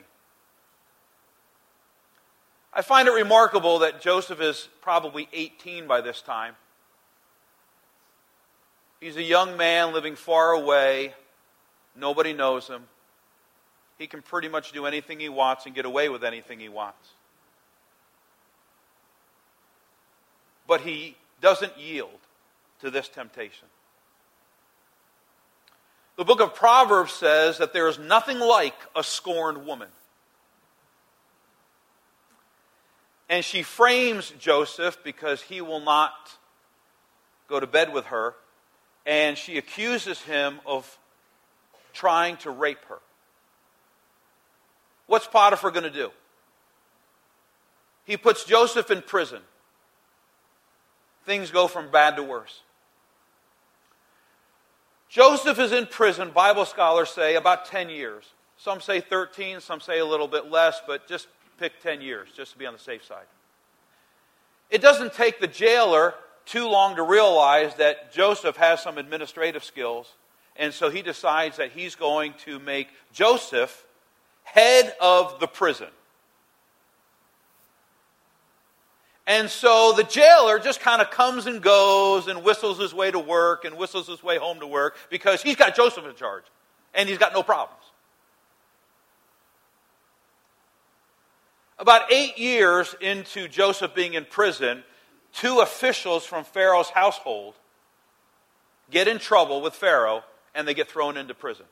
I 2.72 2.82
find 2.82 3.06
it 3.06 3.12
remarkable 3.12 3.78
that 3.78 4.00
Joseph 4.00 4.40
is 4.40 4.68
probably 4.80 5.28
18 5.32 5.86
by 5.86 6.00
this 6.00 6.20
time. 6.20 6.56
He's 8.98 9.16
a 9.16 9.22
young 9.22 9.56
man 9.56 9.92
living 9.92 10.16
far 10.16 10.50
away. 10.50 11.14
Nobody 11.94 12.32
knows 12.32 12.66
him. 12.66 12.82
He 13.98 14.06
can 14.06 14.22
pretty 14.22 14.48
much 14.48 14.72
do 14.72 14.86
anything 14.86 15.20
he 15.20 15.28
wants 15.28 15.66
and 15.66 15.74
get 15.74 15.84
away 15.84 16.08
with 16.08 16.24
anything 16.24 16.58
he 16.60 16.68
wants. 16.68 17.10
But 20.66 20.80
he 20.80 21.16
doesn't 21.40 21.78
yield 21.78 22.18
to 22.80 22.90
this 22.90 23.08
temptation. 23.08 23.68
The 26.16 26.24
book 26.24 26.40
of 26.40 26.54
Proverbs 26.54 27.12
says 27.12 27.58
that 27.58 27.72
there 27.72 27.88
is 27.88 27.98
nothing 27.98 28.38
like 28.38 28.76
a 28.94 29.02
scorned 29.02 29.66
woman. 29.66 29.88
And 33.28 33.44
she 33.44 33.62
frames 33.62 34.32
Joseph 34.38 34.98
because 35.02 35.42
he 35.42 35.60
will 35.60 35.80
not 35.80 36.12
go 37.48 37.58
to 37.58 37.66
bed 37.66 37.92
with 37.92 38.06
her. 38.06 38.34
And 39.06 39.36
she 39.36 39.58
accuses 39.58 40.20
him 40.22 40.60
of 40.64 40.98
trying 41.92 42.36
to 42.38 42.50
rape 42.50 42.84
her. 42.88 42.98
What's 45.06 45.26
Potiphar 45.26 45.70
going 45.70 45.84
to 45.84 45.90
do? 45.90 46.10
He 48.04 48.16
puts 48.16 48.44
Joseph 48.44 48.90
in 48.90 49.02
prison. 49.02 49.40
Things 51.24 51.50
go 51.50 51.66
from 51.68 51.90
bad 51.90 52.16
to 52.16 52.22
worse. 52.22 52.60
Joseph 55.08 55.58
is 55.58 55.72
in 55.72 55.86
prison, 55.86 56.30
Bible 56.30 56.64
scholars 56.64 57.10
say, 57.10 57.36
about 57.36 57.66
10 57.66 57.88
years. 57.88 58.24
Some 58.56 58.80
say 58.80 59.00
13, 59.00 59.60
some 59.60 59.80
say 59.80 60.00
a 60.00 60.04
little 60.04 60.28
bit 60.28 60.50
less, 60.50 60.80
but 60.86 61.06
just 61.06 61.28
pick 61.58 61.80
10 61.82 62.00
years 62.00 62.28
just 62.36 62.52
to 62.52 62.58
be 62.58 62.66
on 62.66 62.72
the 62.72 62.78
safe 62.78 63.04
side. 63.04 63.26
It 64.70 64.82
doesn't 64.82 65.14
take 65.14 65.40
the 65.40 65.46
jailer 65.46 66.14
too 66.46 66.68
long 66.68 66.96
to 66.96 67.02
realize 67.02 67.74
that 67.76 68.12
Joseph 68.12 68.56
has 68.56 68.82
some 68.82 68.98
administrative 68.98 69.64
skills, 69.64 70.12
and 70.56 70.74
so 70.74 70.90
he 70.90 71.00
decides 71.00 71.56
that 71.56 71.72
he's 71.72 71.94
going 71.94 72.34
to 72.44 72.58
make 72.58 72.88
Joseph 73.12 73.84
head 74.44 74.94
of 75.00 75.40
the 75.40 75.48
prison. 75.48 75.88
And 79.26 79.48
so 79.48 79.92
the 79.96 80.04
jailer 80.04 80.58
just 80.58 80.80
kind 80.80 81.00
of 81.00 81.10
comes 81.10 81.46
and 81.46 81.62
goes 81.62 82.28
and 82.28 82.44
whistles 82.44 82.78
his 82.78 82.92
way 82.92 83.10
to 83.10 83.18
work 83.18 83.64
and 83.64 83.76
whistles 83.76 84.06
his 84.06 84.22
way 84.22 84.38
home 84.38 84.60
to 84.60 84.66
work 84.66 84.96
because 85.10 85.42
he's 85.42 85.56
got 85.56 85.74
Joseph 85.74 86.04
in 86.06 86.14
charge. 86.14 86.44
and 86.94 87.08
he's 87.08 87.18
got 87.18 87.32
no 87.32 87.42
problems. 87.42 87.82
About 91.78 92.12
eight 92.12 92.38
years 92.38 92.94
into 93.00 93.48
Joseph 93.48 93.94
being 93.94 94.14
in 94.14 94.24
prison, 94.24 94.84
two 95.32 95.58
officials 95.60 96.24
from 96.24 96.44
Pharaoh's 96.44 96.90
household 96.90 97.54
get 98.90 99.08
in 99.08 99.18
trouble 99.18 99.60
with 99.60 99.74
Pharaoh 99.74 100.22
and 100.54 100.68
they 100.68 100.74
get 100.74 100.88
thrown 100.88 101.16
into 101.16 101.34
prison. 101.34 101.66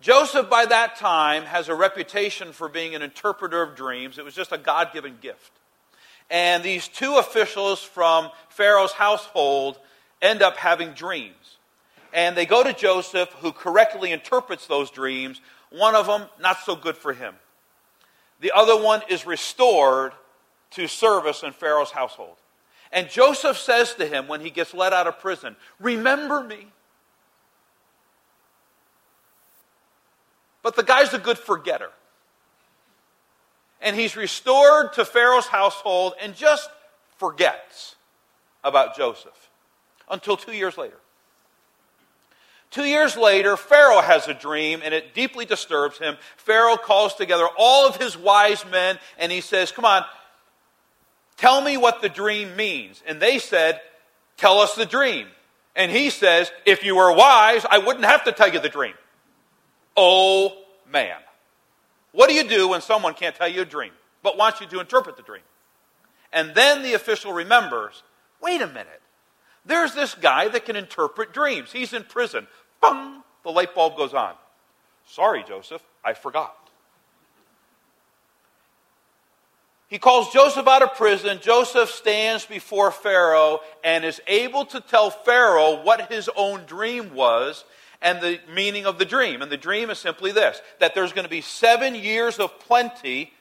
Joseph, 0.00 0.48
by 0.48 0.64
that 0.66 0.96
time, 0.96 1.44
has 1.44 1.68
a 1.68 1.74
reputation 1.74 2.52
for 2.52 2.68
being 2.68 2.94
an 2.94 3.02
interpreter 3.02 3.60
of 3.62 3.76
dreams. 3.76 4.18
It 4.18 4.24
was 4.24 4.34
just 4.34 4.52
a 4.52 4.58
God 4.58 4.92
given 4.94 5.18
gift. 5.20 5.52
And 6.30 6.62
these 6.62 6.88
two 6.88 7.16
officials 7.16 7.82
from 7.82 8.30
Pharaoh's 8.48 8.92
household 8.92 9.78
end 10.22 10.42
up 10.42 10.56
having 10.56 10.92
dreams. 10.92 11.58
And 12.14 12.36
they 12.36 12.46
go 12.46 12.62
to 12.62 12.72
Joseph, 12.72 13.28
who 13.40 13.52
correctly 13.52 14.12
interprets 14.12 14.66
those 14.66 14.90
dreams. 14.90 15.40
One 15.70 15.94
of 15.94 16.06
them, 16.06 16.28
not 16.40 16.58
so 16.60 16.76
good 16.76 16.96
for 16.96 17.12
him. 17.12 17.34
The 18.40 18.52
other 18.52 18.80
one 18.80 19.02
is 19.08 19.26
restored 19.26 20.12
to 20.72 20.88
service 20.88 21.42
in 21.42 21.52
Pharaoh's 21.52 21.90
household. 21.90 22.36
And 22.92 23.08
Joseph 23.08 23.58
says 23.58 23.94
to 23.94 24.06
him 24.06 24.28
when 24.28 24.40
he 24.40 24.50
gets 24.50 24.72
let 24.72 24.92
out 24.92 25.06
of 25.06 25.18
prison, 25.18 25.56
Remember 25.78 26.42
me. 26.42 26.68
But 30.62 30.76
the 30.76 30.82
guy's 30.82 31.14
a 31.14 31.18
good 31.18 31.38
forgetter. 31.38 31.90
And 33.80 33.96
he's 33.96 34.16
restored 34.16 34.92
to 34.94 35.04
Pharaoh's 35.04 35.46
household 35.46 36.14
and 36.20 36.34
just 36.34 36.68
forgets 37.16 37.96
about 38.62 38.96
Joseph 38.96 39.50
until 40.10 40.36
two 40.36 40.52
years 40.52 40.76
later. 40.76 40.96
Two 42.70 42.84
years 42.84 43.16
later, 43.16 43.56
Pharaoh 43.56 44.00
has 44.00 44.28
a 44.28 44.34
dream 44.34 44.80
and 44.84 44.94
it 44.94 45.12
deeply 45.12 45.44
disturbs 45.44 45.98
him. 45.98 46.16
Pharaoh 46.36 46.76
calls 46.76 47.14
together 47.14 47.48
all 47.58 47.88
of 47.88 47.96
his 47.96 48.16
wise 48.16 48.64
men 48.70 48.98
and 49.18 49.32
he 49.32 49.40
says, 49.40 49.72
Come 49.72 49.84
on, 49.84 50.04
tell 51.36 51.60
me 51.60 51.76
what 51.76 52.00
the 52.00 52.08
dream 52.08 52.54
means. 52.54 53.02
And 53.06 53.20
they 53.20 53.38
said, 53.38 53.80
Tell 54.36 54.60
us 54.60 54.74
the 54.74 54.86
dream. 54.86 55.26
And 55.74 55.90
he 55.90 56.10
says, 56.10 56.52
If 56.64 56.84
you 56.84 56.94
were 56.94 57.12
wise, 57.12 57.66
I 57.68 57.78
wouldn't 57.78 58.04
have 58.04 58.24
to 58.24 58.32
tell 58.32 58.52
you 58.52 58.60
the 58.60 58.68
dream. 58.68 58.94
Oh, 59.96 60.56
man. 60.90 61.16
What 62.12 62.28
do 62.28 62.34
you 62.34 62.44
do 62.44 62.68
when 62.68 62.80
someone 62.80 63.14
can't 63.14 63.34
tell 63.34 63.48
you 63.48 63.62
a 63.62 63.66
dream, 63.66 63.92
but 64.22 64.36
wants 64.36 64.60
you 64.60 64.66
to 64.68 64.80
interpret 64.80 65.16
the 65.16 65.22
dream? 65.22 65.42
And 66.32 66.54
then 66.54 66.82
the 66.82 66.94
official 66.94 67.32
remembers 67.32 68.02
wait 68.40 68.62
a 68.62 68.66
minute. 68.66 69.02
There's 69.64 69.94
this 69.94 70.14
guy 70.14 70.48
that 70.48 70.64
can 70.64 70.76
interpret 70.76 71.32
dreams. 71.32 71.72
He's 71.72 71.92
in 71.92 72.04
prison. 72.04 72.46
Bung! 72.80 73.22
The 73.42 73.50
light 73.50 73.74
bulb 73.74 73.96
goes 73.96 74.14
on. 74.14 74.34
Sorry, 75.06 75.44
Joseph, 75.46 75.82
I 76.04 76.14
forgot. 76.14 76.56
He 79.88 79.98
calls 79.98 80.32
Joseph 80.32 80.68
out 80.68 80.82
of 80.82 80.94
prison. 80.94 81.40
Joseph 81.42 81.90
stands 81.90 82.46
before 82.46 82.92
Pharaoh 82.92 83.60
and 83.82 84.04
is 84.04 84.20
able 84.28 84.64
to 84.66 84.80
tell 84.80 85.10
Pharaoh 85.10 85.82
what 85.82 86.12
his 86.12 86.30
own 86.36 86.64
dream 86.64 87.12
was 87.12 87.64
and 88.02 88.20
the 88.20 88.40
meaning 88.52 88.86
of 88.86 88.98
the 88.98 89.04
dream. 89.04 89.42
And 89.42 89.50
the 89.50 89.56
dream 89.56 89.90
is 89.90 89.98
simply 89.98 90.32
this 90.32 90.60
that 90.78 90.94
there's 90.94 91.12
going 91.12 91.24
to 91.24 91.30
be 91.30 91.40
seven 91.40 91.94
years 91.94 92.38
of 92.38 92.58
plenty 92.60 93.32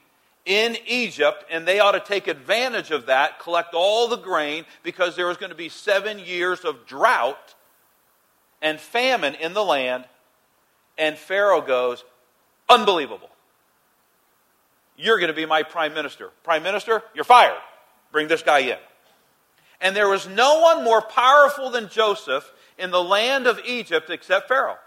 in 0.45 0.77
Egypt, 0.87 1.43
and 1.49 1.67
they 1.67 1.79
ought 1.79 1.91
to 1.91 1.99
take 1.99 2.27
advantage 2.27 2.91
of 2.91 3.05
that, 3.05 3.39
collect 3.39 3.73
all 3.73 4.07
the 4.07 4.17
grain, 4.17 4.65
because 4.83 5.15
there 5.15 5.29
is 5.29 5.37
going 5.37 5.51
to 5.51 5.55
be 5.55 5.69
seven 5.69 6.17
years 6.17 6.61
of 6.61 6.87
drought 6.87 7.55
and 8.61 8.79
famine 8.79 9.35
in 9.35 9.53
the 9.53 9.63
land. 9.63 10.05
And 10.97 11.17
Pharaoh 11.17 11.61
goes, 11.61 12.03
Unbelievable. 12.67 13.29
You're 14.95 15.17
going 15.17 15.29
to 15.29 15.35
be 15.35 15.45
my 15.45 15.63
prime 15.63 15.93
minister. 15.93 16.29
Prime 16.43 16.61
minister, 16.61 17.01
you're 17.15 17.23
fired. 17.23 17.57
Bring 18.11 18.27
this 18.27 18.43
guy 18.43 18.59
in. 18.59 18.77
And 19.81 19.95
there 19.95 20.09
was 20.09 20.27
no 20.27 20.59
one 20.59 20.83
more 20.83 21.01
powerful 21.01 21.69
than 21.69 21.89
Joseph 21.89 22.51
in 22.79 22.91
the 22.91 23.03
land 23.03 23.45
of 23.45 23.59
Egypt 23.65 24.09
except 24.09 24.47
Pharaoh. 24.47 24.77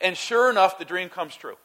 And 0.00 0.16
sure 0.16 0.50
enough, 0.50 0.78
the 0.78 0.84
dream 0.84 1.08
comes 1.08 1.36
true. 1.36 1.56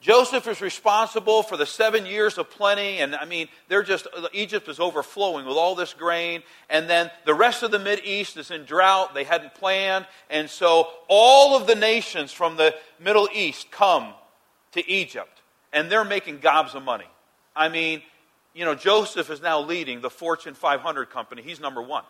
Joseph 0.00 0.48
is 0.48 0.60
responsible 0.60 1.44
for 1.44 1.56
the 1.56 1.64
seven 1.64 2.06
years 2.06 2.36
of 2.36 2.50
plenty, 2.50 2.98
and 2.98 3.14
I 3.14 3.24
mean, 3.24 3.46
they're 3.68 3.84
just, 3.84 4.08
Egypt 4.32 4.68
is 4.68 4.80
overflowing 4.80 5.46
with 5.46 5.56
all 5.56 5.76
this 5.76 5.94
grain, 5.94 6.42
and 6.68 6.90
then 6.90 7.08
the 7.24 7.34
rest 7.34 7.62
of 7.62 7.70
the 7.70 7.78
Mid 7.78 8.04
East 8.04 8.36
is 8.36 8.50
in 8.50 8.64
drought. 8.64 9.14
They 9.14 9.22
hadn't 9.22 9.54
planned, 9.54 10.06
and 10.28 10.50
so 10.50 10.88
all 11.06 11.56
of 11.56 11.68
the 11.68 11.76
nations 11.76 12.32
from 12.32 12.56
the 12.56 12.74
Middle 12.98 13.28
East 13.32 13.70
come 13.70 14.12
to 14.72 14.90
Egypt, 14.90 15.40
and 15.72 15.88
they're 15.88 16.04
making 16.04 16.40
gobs 16.40 16.74
of 16.74 16.82
money. 16.82 17.08
I 17.54 17.68
mean, 17.68 18.02
you 18.54 18.64
know, 18.64 18.74
Joseph 18.74 19.30
is 19.30 19.40
now 19.40 19.60
leading 19.60 20.00
the 20.00 20.10
Fortune 20.10 20.54
500 20.54 21.10
company. 21.10 21.42
He's 21.42 21.60
number 21.60 21.80
one. 21.80 22.04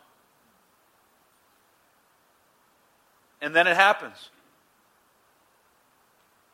And 3.41 3.55
then 3.55 3.67
it 3.67 3.77
happens. 3.77 4.31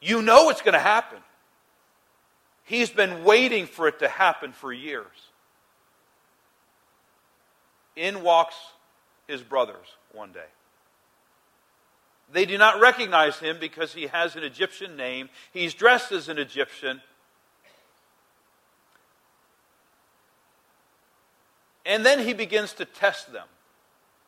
You 0.00 0.22
know 0.22 0.50
it's 0.50 0.62
going 0.62 0.74
to 0.74 0.78
happen. 0.78 1.18
He's 2.64 2.90
been 2.90 3.24
waiting 3.24 3.66
for 3.66 3.88
it 3.88 3.98
to 4.00 4.08
happen 4.08 4.52
for 4.52 4.72
years. 4.72 5.06
In 7.96 8.22
walks 8.22 8.54
his 9.26 9.42
brothers 9.42 9.86
one 10.12 10.32
day. 10.32 10.40
They 12.30 12.44
do 12.44 12.58
not 12.58 12.80
recognize 12.80 13.38
him 13.38 13.56
because 13.58 13.94
he 13.94 14.06
has 14.08 14.36
an 14.36 14.44
Egyptian 14.44 14.96
name. 14.96 15.30
He's 15.52 15.72
dressed 15.72 16.12
as 16.12 16.28
an 16.28 16.38
Egyptian. 16.38 17.00
And 21.88 22.04
then 22.04 22.20
he 22.20 22.34
begins 22.34 22.74
to 22.74 22.84
test 22.84 23.32
them 23.32 23.46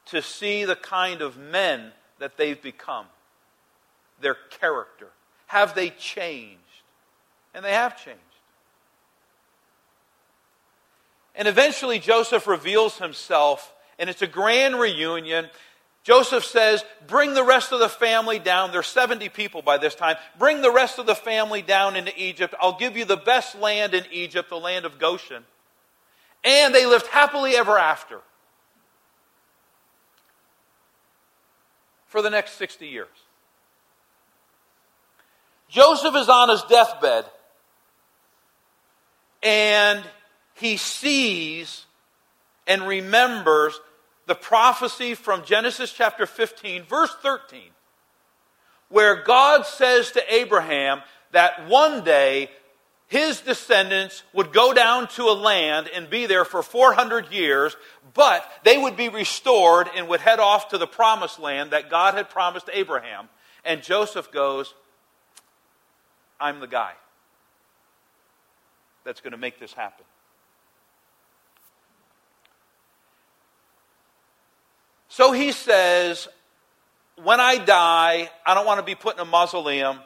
to 0.06 0.22
see 0.22 0.64
the 0.64 0.74
kind 0.74 1.20
of 1.20 1.36
men 1.36 1.92
that 2.18 2.38
they've 2.38 2.60
become, 2.60 3.04
their 4.20 4.34
character. 4.34 5.08
Have 5.46 5.74
they 5.74 5.90
changed? 5.90 6.56
And 7.54 7.62
they 7.62 7.74
have 7.74 8.02
changed. 8.02 8.18
And 11.34 11.46
eventually 11.46 11.98
Joseph 11.98 12.46
reveals 12.46 12.96
himself, 12.96 13.72
and 13.98 14.08
it's 14.08 14.22
a 14.22 14.26
grand 14.26 14.80
reunion. 14.80 15.48
Joseph 16.02 16.44
says, 16.44 16.82
Bring 17.06 17.34
the 17.34 17.44
rest 17.44 17.72
of 17.72 17.80
the 17.80 17.90
family 17.90 18.38
down. 18.38 18.72
There's 18.72 18.86
70 18.86 19.28
people 19.28 19.60
by 19.60 19.76
this 19.76 19.94
time. 19.94 20.16
Bring 20.38 20.62
the 20.62 20.72
rest 20.72 20.98
of 20.98 21.04
the 21.04 21.14
family 21.14 21.60
down 21.60 21.94
into 21.94 22.12
Egypt. 22.16 22.54
I'll 22.58 22.78
give 22.78 22.96
you 22.96 23.04
the 23.04 23.18
best 23.18 23.54
land 23.54 23.92
in 23.92 24.04
Egypt, 24.10 24.48
the 24.48 24.56
land 24.56 24.86
of 24.86 24.98
Goshen. 24.98 25.44
And 26.44 26.74
they 26.74 26.86
lived 26.86 27.06
happily 27.06 27.56
ever 27.56 27.78
after 27.78 28.20
for 32.06 32.22
the 32.22 32.30
next 32.30 32.52
60 32.52 32.86
years. 32.86 33.08
Joseph 35.68 36.14
is 36.16 36.28
on 36.28 36.48
his 36.48 36.62
deathbed 36.62 37.24
and 39.42 40.02
he 40.54 40.76
sees 40.76 41.86
and 42.66 42.86
remembers 42.86 43.80
the 44.26 44.34
prophecy 44.34 45.14
from 45.14 45.44
Genesis 45.44 45.92
chapter 45.92 46.26
15, 46.26 46.84
verse 46.84 47.14
13, 47.22 47.62
where 48.88 49.22
God 49.22 49.64
says 49.64 50.12
to 50.12 50.34
Abraham 50.34 51.02
that 51.32 51.68
one 51.68 52.04
day 52.04 52.50
his 53.10 53.40
descendants 53.40 54.22
would 54.32 54.52
go 54.52 54.72
down 54.72 55.08
to 55.08 55.24
a 55.24 55.34
land 55.34 55.90
and 55.92 56.08
be 56.08 56.26
there 56.26 56.44
for 56.44 56.62
400 56.62 57.32
years, 57.32 57.76
but 58.14 58.48
they 58.62 58.78
would 58.78 58.96
be 58.96 59.08
restored 59.08 59.88
and 59.96 60.06
would 60.06 60.20
head 60.20 60.38
off 60.38 60.68
to 60.68 60.78
the 60.78 60.86
promised 60.86 61.40
land 61.40 61.72
that 61.72 61.90
God 61.90 62.14
had 62.14 62.30
promised 62.30 62.70
Abraham. 62.72 63.28
And 63.64 63.82
Joseph 63.82 64.30
goes, 64.30 64.74
I'm 66.40 66.60
the 66.60 66.68
guy 66.68 66.92
that's 69.02 69.20
going 69.20 69.32
to 69.32 69.38
make 69.38 69.58
this 69.58 69.72
happen. 69.72 70.04
So 75.08 75.32
he 75.32 75.50
says, 75.50 76.28
When 77.16 77.40
I 77.40 77.58
die, 77.58 78.30
I 78.46 78.54
don't 78.54 78.66
want 78.66 78.78
to 78.78 78.86
be 78.86 78.94
put 78.94 79.16
in 79.16 79.20
a 79.20 79.24
mausoleum. 79.24 79.98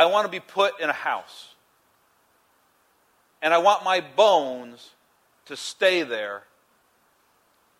I 0.00 0.06
want 0.06 0.24
to 0.24 0.30
be 0.30 0.40
put 0.40 0.80
in 0.80 0.88
a 0.88 0.94
house. 0.94 1.54
And 3.42 3.52
I 3.52 3.58
want 3.58 3.84
my 3.84 4.00
bones 4.00 4.92
to 5.44 5.58
stay 5.58 6.04
there, 6.04 6.44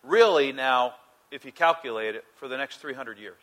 really 0.03 0.51
now, 0.51 0.93
if 1.31 1.45
you 1.45 1.51
calculate 1.51 2.13
it, 2.13 2.23
for 2.35 2.47
the 2.47 2.57
next 2.57 2.77
300 2.77 3.17
years. 3.17 3.41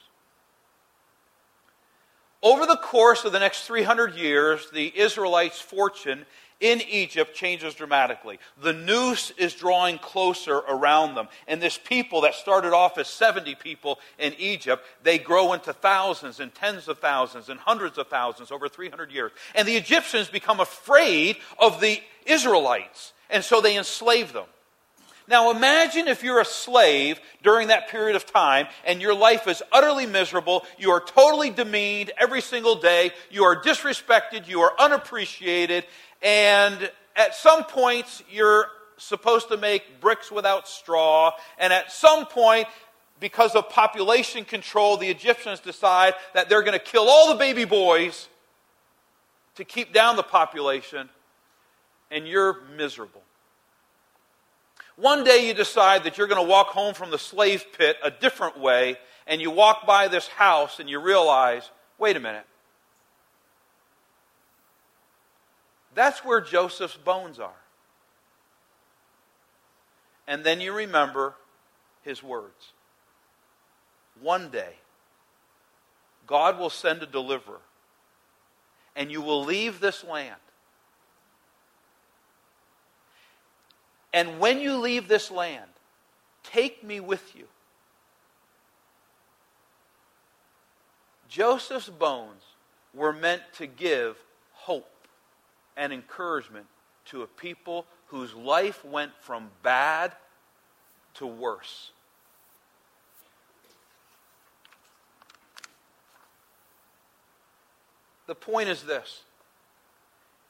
Over 2.40 2.66
the 2.66 2.76
course 2.76 3.24
of 3.24 3.32
the 3.32 3.40
next 3.40 3.64
300 3.64 4.14
years, 4.14 4.70
the 4.72 4.96
Israelites' 4.96 5.60
fortune 5.60 6.24
in 6.60 6.80
Egypt 6.82 7.34
changes 7.34 7.74
dramatically. 7.74 8.38
The 8.60 8.72
noose 8.72 9.30
is 9.38 9.54
drawing 9.54 9.98
closer 9.98 10.56
around 10.56 11.14
them. 11.14 11.28
And 11.46 11.62
this 11.62 11.78
people 11.78 12.22
that 12.22 12.34
started 12.34 12.72
off 12.72 12.98
as 12.98 13.08
70 13.08 13.54
people 13.56 13.98
in 14.18 14.34
Egypt, 14.38 14.84
they 15.02 15.18
grow 15.18 15.52
into 15.52 15.72
thousands 15.72 16.40
and 16.40 16.54
tens 16.54 16.88
of 16.88 16.98
thousands 16.98 17.48
and 17.48 17.60
hundreds 17.60 17.96
of 17.98 18.08
thousands 18.08 18.50
over 18.50 18.68
300 18.68 19.12
years. 19.12 19.32
And 19.54 19.68
the 19.68 19.76
Egyptians 19.76 20.28
become 20.28 20.60
afraid 20.60 21.36
of 21.58 21.80
the 21.80 22.00
Israelites. 22.26 23.12
And 23.30 23.44
so 23.44 23.60
they 23.60 23.76
enslave 23.76 24.32
them. 24.32 24.46
Now 25.28 25.50
imagine 25.50 26.08
if 26.08 26.22
you're 26.22 26.40
a 26.40 26.44
slave 26.44 27.20
during 27.42 27.68
that 27.68 27.88
period 27.88 28.16
of 28.16 28.24
time 28.24 28.66
and 28.86 29.02
your 29.02 29.14
life 29.14 29.46
is 29.46 29.62
utterly 29.70 30.06
miserable. 30.06 30.64
You 30.78 30.90
are 30.90 31.00
totally 31.00 31.50
demeaned 31.50 32.12
every 32.18 32.40
single 32.40 32.76
day. 32.76 33.12
You 33.30 33.44
are 33.44 33.60
disrespected. 33.60 34.48
You 34.48 34.62
are 34.62 34.72
unappreciated. 34.78 35.84
And 36.22 36.90
at 37.14 37.34
some 37.34 37.64
points, 37.64 38.22
you're 38.30 38.68
supposed 38.96 39.48
to 39.48 39.58
make 39.58 40.00
bricks 40.00 40.32
without 40.32 40.66
straw. 40.66 41.32
And 41.58 41.74
at 41.74 41.92
some 41.92 42.24
point, 42.24 42.66
because 43.20 43.54
of 43.54 43.68
population 43.68 44.46
control, 44.46 44.96
the 44.96 45.08
Egyptians 45.08 45.60
decide 45.60 46.14
that 46.32 46.48
they're 46.48 46.62
going 46.62 46.78
to 46.78 46.84
kill 46.84 47.08
all 47.08 47.28
the 47.28 47.38
baby 47.38 47.66
boys 47.66 48.28
to 49.56 49.64
keep 49.64 49.92
down 49.92 50.16
the 50.16 50.22
population. 50.22 51.10
And 52.10 52.26
you're 52.26 52.62
miserable. 52.76 53.22
One 55.00 55.22
day 55.22 55.46
you 55.46 55.54
decide 55.54 56.04
that 56.04 56.18
you're 56.18 56.26
going 56.26 56.44
to 56.44 56.50
walk 56.50 56.68
home 56.68 56.92
from 56.92 57.12
the 57.12 57.18
slave 57.18 57.64
pit 57.78 57.96
a 58.02 58.10
different 58.10 58.58
way, 58.58 58.96
and 59.28 59.40
you 59.40 59.48
walk 59.48 59.86
by 59.86 60.08
this 60.08 60.26
house 60.26 60.80
and 60.80 60.90
you 60.90 60.98
realize 60.98 61.70
wait 61.98 62.16
a 62.16 62.20
minute. 62.20 62.46
That's 65.94 66.24
where 66.24 66.40
Joseph's 66.40 66.96
bones 66.96 67.38
are. 67.38 67.50
And 70.26 70.42
then 70.44 70.60
you 70.60 70.72
remember 70.72 71.34
his 72.02 72.22
words. 72.22 72.72
One 74.20 74.50
day, 74.50 74.74
God 76.26 76.58
will 76.58 76.70
send 76.70 77.02
a 77.02 77.06
deliverer, 77.06 77.60
and 78.96 79.12
you 79.12 79.22
will 79.22 79.44
leave 79.44 79.78
this 79.78 80.02
land 80.02 80.40
And 84.12 84.38
when 84.38 84.60
you 84.60 84.76
leave 84.76 85.08
this 85.08 85.30
land, 85.30 85.70
take 86.42 86.82
me 86.82 87.00
with 87.00 87.36
you. 87.36 87.44
Joseph's 91.28 91.90
bones 91.90 92.42
were 92.94 93.12
meant 93.12 93.42
to 93.58 93.66
give 93.66 94.16
hope 94.52 94.90
and 95.76 95.92
encouragement 95.92 96.66
to 97.06 97.22
a 97.22 97.26
people 97.26 97.86
whose 98.06 98.34
life 98.34 98.84
went 98.84 99.12
from 99.20 99.50
bad 99.62 100.12
to 101.14 101.26
worse. 101.26 101.92
The 108.26 108.34
point 108.34 108.68
is 108.68 108.82
this 108.82 109.22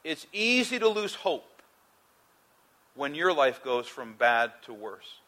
it's 0.03 0.27
easy 0.31 0.79
to 0.79 0.87
lose 0.87 1.15
hope 1.15 1.48
when 2.99 3.15
your 3.15 3.31
life 3.31 3.63
goes 3.63 3.87
from 3.87 4.13
bad 4.19 4.51
to 4.65 4.73
worse. 4.73 5.19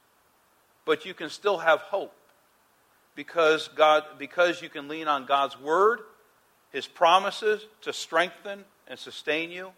But 0.83 1.05
you 1.05 1.13
can 1.13 1.29
still 1.29 1.59
have 1.59 1.79
hope 1.79 2.13
because 3.15 3.69
God 3.69 4.03
because 4.19 4.61
you 4.61 4.67
can 4.67 4.89
lean 4.89 5.07
on 5.07 5.25
God's 5.25 5.57
word, 5.57 6.01
his 6.73 6.85
promises 6.85 7.65
to 7.83 7.93
strengthen 7.93 8.65
and 8.89 8.99
sustain 8.99 9.51
you, 9.51 9.71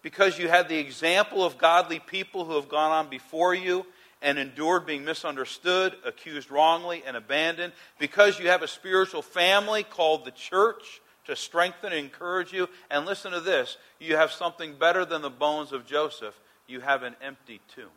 because 0.00 0.38
you 0.38 0.48
have 0.48 0.70
the 0.70 0.78
example 0.78 1.44
of 1.44 1.58
godly 1.58 1.98
people 1.98 2.46
who 2.46 2.54
have 2.54 2.70
gone 2.70 2.90
on 2.90 3.10
before 3.10 3.54
you 3.54 3.84
and 4.22 4.38
endured 4.38 4.86
being 4.86 5.04
misunderstood, 5.04 5.94
accused 6.06 6.50
wrongly, 6.50 7.02
and 7.06 7.18
abandoned, 7.18 7.74
because 7.98 8.40
you 8.40 8.48
have 8.48 8.62
a 8.62 8.68
spiritual 8.68 9.20
family 9.20 9.82
called 9.82 10.24
the 10.24 10.30
church 10.30 11.02
to 11.26 11.36
strengthen 11.36 11.92
and 11.92 12.00
encourage 12.00 12.54
you. 12.54 12.66
And 12.90 13.04
listen 13.04 13.32
to 13.32 13.40
this 13.40 13.76
you 14.00 14.16
have 14.16 14.32
something 14.32 14.76
better 14.78 15.04
than 15.04 15.20
the 15.20 15.28
bones 15.28 15.72
of 15.72 15.84
Joseph 15.84 16.40
you 16.68 16.80
have 16.80 17.02
an 17.02 17.16
empty 17.22 17.60
tomb. 17.74 17.90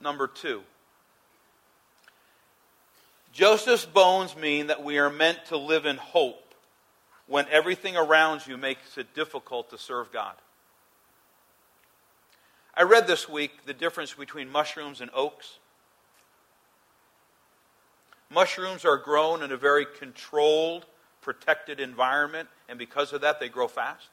Number 0.00 0.26
two, 0.26 0.62
Joseph's 3.32 3.86
bones 3.86 4.36
mean 4.36 4.68
that 4.68 4.82
we 4.82 4.98
are 4.98 5.10
meant 5.10 5.38
to 5.46 5.56
live 5.56 5.86
in 5.86 5.96
hope 5.96 6.54
when 7.26 7.46
everything 7.50 7.96
around 7.96 8.46
you 8.46 8.56
makes 8.56 8.96
it 8.98 9.14
difficult 9.14 9.70
to 9.70 9.78
serve 9.78 10.12
God. 10.12 10.34
I 12.74 12.82
read 12.82 13.06
this 13.06 13.28
week 13.28 13.64
the 13.64 13.74
difference 13.74 14.12
between 14.12 14.50
mushrooms 14.50 15.00
and 15.00 15.10
oaks. 15.14 15.58
Mushrooms 18.30 18.84
are 18.84 18.98
grown 18.98 19.42
in 19.42 19.50
a 19.50 19.56
very 19.56 19.86
controlled, 19.98 20.84
protected 21.26 21.80
environment, 21.80 22.48
and 22.68 22.78
because 22.78 23.12
of 23.12 23.22
that, 23.22 23.40
they 23.40 23.48
grow 23.48 23.66
fast. 23.66 24.08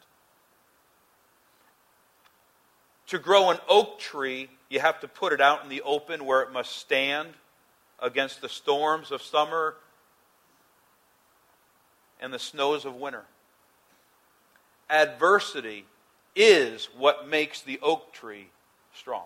To 3.07 3.19
grow 3.19 3.51
an 3.51 3.59
oak 3.69 3.99
tree, 3.99 4.49
you 4.67 4.79
have 4.79 4.99
to 5.01 5.07
put 5.07 5.31
it 5.31 5.39
out 5.39 5.63
in 5.63 5.69
the 5.69 5.83
open 5.83 6.25
where 6.25 6.41
it 6.41 6.51
must 6.51 6.75
stand 6.75 7.29
against 7.99 8.41
the 8.41 8.49
storms 8.49 9.11
of 9.11 9.21
summer 9.21 9.75
and 12.19 12.33
the 12.33 12.39
snows 12.39 12.83
of 12.83 12.95
winter. 12.95 13.25
Adversity 14.89 15.85
is 16.35 16.89
what 16.97 17.27
makes 17.27 17.61
the 17.61 17.79
oak 17.83 18.11
tree 18.11 18.47
strong. 18.95 19.25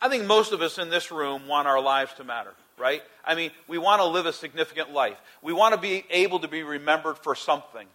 I 0.00 0.08
think 0.08 0.24
most 0.24 0.52
of 0.52 0.62
us 0.62 0.78
in 0.78 0.88
this 0.88 1.10
room 1.12 1.46
want 1.46 1.68
our 1.68 1.80
lives 1.80 2.14
to 2.14 2.24
matter, 2.24 2.54
right? 2.78 3.02
I 3.24 3.34
mean, 3.34 3.50
we 3.68 3.78
want 3.78 4.00
to 4.00 4.06
live 4.06 4.26
a 4.26 4.32
significant 4.32 4.92
life. 4.92 5.18
We 5.42 5.52
want 5.52 5.74
to 5.74 5.80
be 5.80 6.04
able 6.10 6.40
to 6.40 6.48
be 6.48 6.62
remembered 6.62 7.18
for 7.18 7.34
something. 7.34 7.86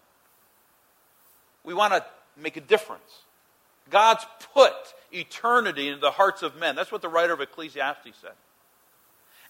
We 1.64 1.74
want 1.74 1.94
to 1.94 2.06
make 2.38 2.58
a 2.58 2.62
difference. 2.62 3.22
God's 3.90 4.26
put 4.54 4.74
eternity 5.12 5.88
into 5.88 6.00
the 6.00 6.12
hearts 6.12 6.44
of 6.44 6.56
men. 6.58 6.76
That's 6.76 6.92
what 6.92 7.02
the 7.02 7.10
writer 7.10 7.34
of 7.34 7.42
Ecclesiastes 7.42 8.18
said. 8.22 8.34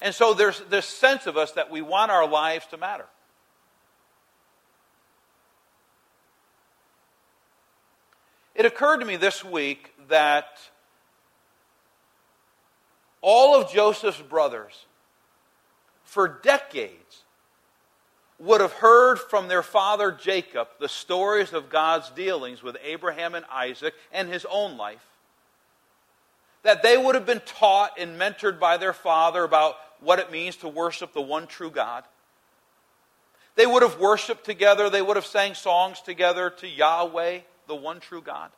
And 0.01 0.13
so 0.13 0.33
there's 0.33 0.59
this 0.69 0.85
sense 0.85 1.25
of 1.25 1.37
us 1.37 1.51
that 1.53 1.71
we 1.71 1.81
want 1.81 2.11
our 2.11 2.27
lives 2.27 2.65
to 2.67 2.77
matter. 2.77 3.05
It 8.53 8.65
occurred 8.65 8.97
to 8.99 9.05
me 9.05 9.17
this 9.17 9.45
week 9.45 9.93
that 10.07 10.47
all 13.21 13.59
of 13.59 13.71
Joseph's 13.71 14.21
brothers, 14.21 14.86
for 16.17 16.39
decades, 16.41 17.21
would 18.39 18.59
have 18.59 18.73
heard 18.73 19.19
from 19.19 19.47
their 19.47 19.61
father 19.61 20.11
Jacob 20.11 20.67
the 20.79 20.89
stories 20.89 21.53
of 21.53 21.69
God's 21.69 22.09
dealings 22.09 22.63
with 22.63 22.75
Abraham 22.83 23.35
and 23.35 23.45
Isaac 23.51 23.93
and 24.11 24.27
his 24.27 24.43
own 24.49 24.77
life, 24.77 25.05
that 26.63 26.81
they 26.81 26.97
would 26.97 27.13
have 27.13 27.27
been 27.27 27.43
taught 27.45 27.99
and 27.99 28.19
mentored 28.19 28.59
by 28.59 28.77
their 28.77 28.93
father 28.93 29.43
about 29.43 29.75
what 29.99 30.17
it 30.17 30.31
means 30.31 30.55
to 30.55 30.67
worship 30.67 31.13
the 31.13 31.21
one 31.21 31.45
true 31.45 31.69
God. 31.69 32.03
They 33.53 33.67
would 33.67 33.83
have 33.83 33.99
worshiped 33.99 34.43
together, 34.43 34.89
they 34.89 35.03
would 35.03 35.17
have 35.17 35.25
sang 35.27 35.53
songs 35.53 36.01
together 36.01 36.49
to 36.49 36.67
Yahweh, 36.67 37.41
the 37.67 37.75
one 37.75 37.99
true 37.99 38.23
God. 38.23 38.49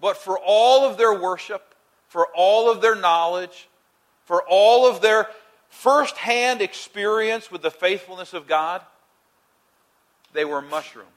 But 0.00 0.16
for 0.16 0.38
all 0.42 0.86
of 0.86 0.96
their 0.96 1.12
worship, 1.12 1.74
for 2.08 2.28
all 2.34 2.70
of 2.70 2.80
their 2.80 2.94
knowledge, 2.94 3.68
for 4.24 4.42
all 4.48 4.86
of 4.86 5.00
their 5.00 5.28
firsthand 5.68 6.62
experience 6.62 7.50
with 7.50 7.62
the 7.62 7.70
faithfulness 7.70 8.32
of 8.32 8.46
God, 8.46 8.82
they 10.32 10.44
were 10.44 10.62
mushrooms. 10.62 11.08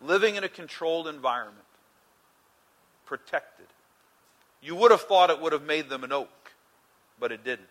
Living 0.00 0.36
in 0.36 0.44
a 0.44 0.48
controlled 0.48 1.08
environment, 1.08 1.64
protected. 3.06 3.66
You 4.60 4.74
would 4.76 4.90
have 4.90 5.02
thought 5.02 5.30
it 5.30 5.40
would 5.40 5.52
have 5.52 5.62
made 5.62 5.88
them 5.88 6.04
an 6.04 6.12
oak, 6.12 6.28
but 7.18 7.32
it 7.32 7.44
didn't. 7.44 7.68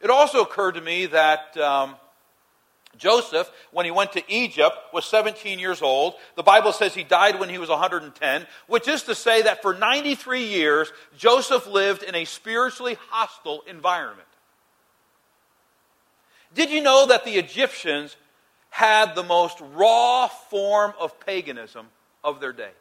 It 0.00 0.10
also 0.10 0.42
occurred 0.42 0.72
to 0.72 0.80
me 0.80 1.06
that 1.06 1.56
um, 1.56 1.94
Joseph, 2.98 3.50
when 3.70 3.84
he 3.84 3.90
went 3.90 4.12
to 4.12 4.32
Egypt, 4.32 4.76
was 4.92 5.04
17 5.06 5.58
years 5.58 5.82
old. 5.82 6.14
The 6.36 6.42
Bible 6.42 6.72
says 6.72 6.94
he 6.94 7.04
died 7.04 7.40
when 7.40 7.48
he 7.48 7.58
was 7.58 7.68
110, 7.68 8.46
which 8.66 8.86
is 8.86 9.04
to 9.04 9.14
say 9.14 9.42
that 9.42 9.62
for 9.62 9.74
93 9.74 10.44
years, 10.44 10.92
Joseph 11.16 11.66
lived 11.66 12.02
in 12.02 12.14
a 12.14 12.24
spiritually 12.24 12.98
hostile 13.10 13.62
environment. 13.66 14.28
Did 16.54 16.70
you 16.70 16.82
know 16.82 17.06
that 17.06 17.24
the 17.24 17.38
Egyptians 17.38 18.16
had 18.70 19.14
the 19.14 19.22
most 19.22 19.58
raw 19.74 20.28
form 20.28 20.92
of 21.00 21.18
paganism 21.20 21.88
of 22.22 22.40
their 22.40 22.52
day? 22.52 22.72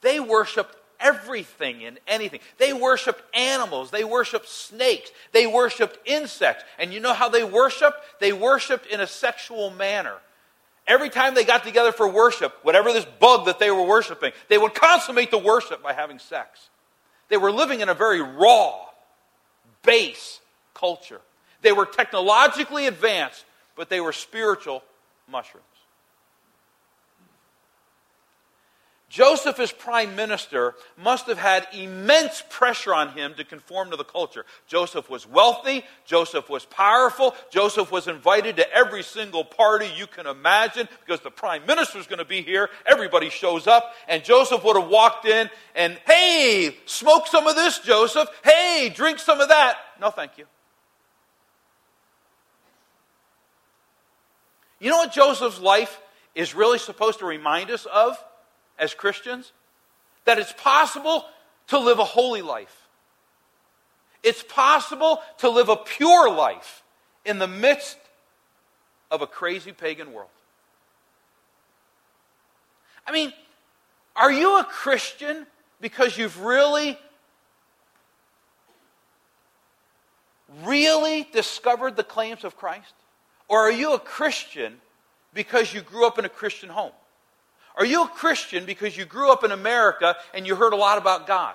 They 0.00 0.20
worshiped 0.20 0.76
everything 1.00 1.84
and 1.84 1.98
anything. 2.06 2.40
They 2.58 2.72
worshiped 2.72 3.22
animals. 3.34 3.90
They 3.90 4.04
worshiped 4.04 4.48
snakes. 4.48 5.10
They 5.32 5.46
worshiped 5.46 5.98
insects. 6.06 6.64
And 6.78 6.92
you 6.92 7.00
know 7.00 7.14
how 7.14 7.28
they 7.28 7.44
worshiped? 7.44 7.96
They 8.20 8.32
worshiped 8.32 8.86
in 8.86 9.00
a 9.00 9.06
sexual 9.06 9.70
manner. 9.70 10.14
Every 10.86 11.10
time 11.10 11.34
they 11.34 11.44
got 11.44 11.64
together 11.64 11.92
for 11.92 12.08
worship, 12.08 12.54
whatever 12.62 12.92
this 12.92 13.04
bug 13.04 13.44
that 13.46 13.58
they 13.58 13.70
were 13.70 13.84
worshiping, 13.84 14.32
they 14.48 14.56
would 14.56 14.74
consummate 14.74 15.30
the 15.30 15.38
worship 15.38 15.82
by 15.82 15.92
having 15.92 16.18
sex. 16.18 16.70
They 17.28 17.36
were 17.36 17.52
living 17.52 17.80
in 17.80 17.90
a 17.90 17.94
very 17.94 18.22
raw, 18.22 18.74
base 19.82 20.40
culture. 20.72 21.20
They 21.60 21.72
were 21.72 21.86
technologically 21.86 22.86
advanced, 22.86 23.44
but 23.76 23.90
they 23.90 24.00
were 24.00 24.12
spiritual 24.12 24.82
mushrooms. 25.30 25.64
Joseph, 29.18 29.58
as 29.58 29.72
prime 29.72 30.14
minister, 30.14 30.76
must 30.96 31.26
have 31.26 31.38
had 31.38 31.66
immense 31.72 32.40
pressure 32.50 32.94
on 32.94 33.08
him 33.08 33.34
to 33.34 33.42
conform 33.42 33.90
to 33.90 33.96
the 33.96 34.04
culture. 34.04 34.46
Joseph 34.68 35.10
was 35.10 35.26
wealthy. 35.28 35.84
Joseph 36.06 36.48
was 36.48 36.64
powerful. 36.66 37.34
Joseph 37.50 37.90
was 37.90 38.06
invited 38.06 38.54
to 38.58 38.72
every 38.72 39.02
single 39.02 39.44
party 39.44 39.90
you 39.96 40.06
can 40.06 40.28
imagine 40.28 40.88
because 41.04 41.20
the 41.20 41.32
prime 41.32 41.66
minister 41.66 41.98
is 41.98 42.06
going 42.06 42.20
to 42.20 42.24
be 42.24 42.42
here. 42.42 42.70
Everybody 42.86 43.28
shows 43.28 43.66
up. 43.66 43.92
And 44.06 44.22
Joseph 44.22 44.62
would 44.62 44.80
have 44.80 44.88
walked 44.88 45.26
in 45.26 45.50
and, 45.74 45.98
hey, 46.06 46.76
smoke 46.86 47.26
some 47.26 47.48
of 47.48 47.56
this, 47.56 47.80
Joseph. 47.80 48.28
Hey, 48.44 48.88
drink 48.94 49.18
some 49.18 49.40
of 49.40 49.48
that. 49.48 49.78
No, 50.00 50.10
thank 50.10 50.38
you. 50.38 50.44
You 54.78 54.90
know 54.90 54.98
what 54.98 55.10
Joseph's 55.10 55.58
life 55.58 56.00
is 56.36 56.54
really 56.54 56.78
supposed 56.78 57.18
to 57.18 57.26
remind 57.26 57.72
us 57.72 57.84
of? 57.84 58.16
As 58.78 58.94
Christians 58.94 59.52
that 60.24 60.38
it's 60.38 60.52
possible 60.52 61.24
to 61.68 61.78
live 61.78 61.98
a 61.98 62.04
holy 62.04 62.42
life. 62.42 62.88
It's 64.22 64.42
possible 64.42 65.20
to 65.38 65.48
live 65.48 65.68
a 65.68 65.76
pure 65.76 66.30
life 66.30 66.82
in 67.24 67.38
the 67.38 67.46
midst 67.46 67.98
of 69.10 69.22
a 69.22 69.26
crazy 69.26 69.72
pagan 69.72 70.12
world. 70.12 70.30
I 73.06 73.12
mean, 73.12 73.32
are 74.16 74.30
you 74.32 74.58
a 74.58 74.64
Christian 74.64 75.46
because 75.80 76.18
you've 76.18 76.42
really, 76.42 76.98
really 80.64 81.26
discovered 81.32 81.96
the 81.96 82.04
claims 82.04 82.44
of 82.44 82.56
Christ? 82.56 82.92
Or 83.48 83.60
are 83.60 83.72
you 83.72 83.94
a 83.94 83.98
Christian 83.98 84.80
because 85.32 85.72
you 85.72 85.80
grew 85.80 86.06
up 86.06 86.18
in 86.18 86.24
a 86.24 86.28
Christian 86.28 86.68
home? 86.68 86.92
Are 87.78 87.86
you 87.86 88.02
a 88.02 88.08
Christian 88.08 88.66
because 88.66 88.96
you 88.96 89.04
grew 89.04 89.32
up 89.32 89.44
in 89.44 89.52
America 89.52 90.16
and 90.34 90.46
you 90.46 90.56
heard 90.56 90.72
a 90.72 90.76
lot 90.76 90.98
about 90.98 91.28
God? 91.28 91.54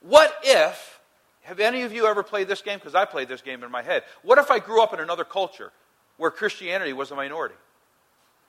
What 0.00 0.34
if, 0.42 1.00
have 1.42 1.60
any 1.60 1.82
of 1.82 1.92
you 1.92 2.06
ever 2.06 2.24
played 2.24 2.48
this 2.48 2.60
game? 2.60 2.78
Because 2.78 2.96
I 2.96 3.04
played 3.04 3.28
this 3.28 3.40
game 3.40 3.62
in 3.62 3.70
my 3.70 3.82
head. 3.82 4.02
What 4.22 4.38
if 4.38 4.50
I 4.50 4.58
grew 4.58 4.82
up 4.82 4.92
in 4.92 5.00
another 5.00 5.24
culture 5.24 5.72
where 6.16 6.32
Christianity 6.32 6.92
was 6.92 7.12
a 7.12 7.14
minority? 7.14 7.54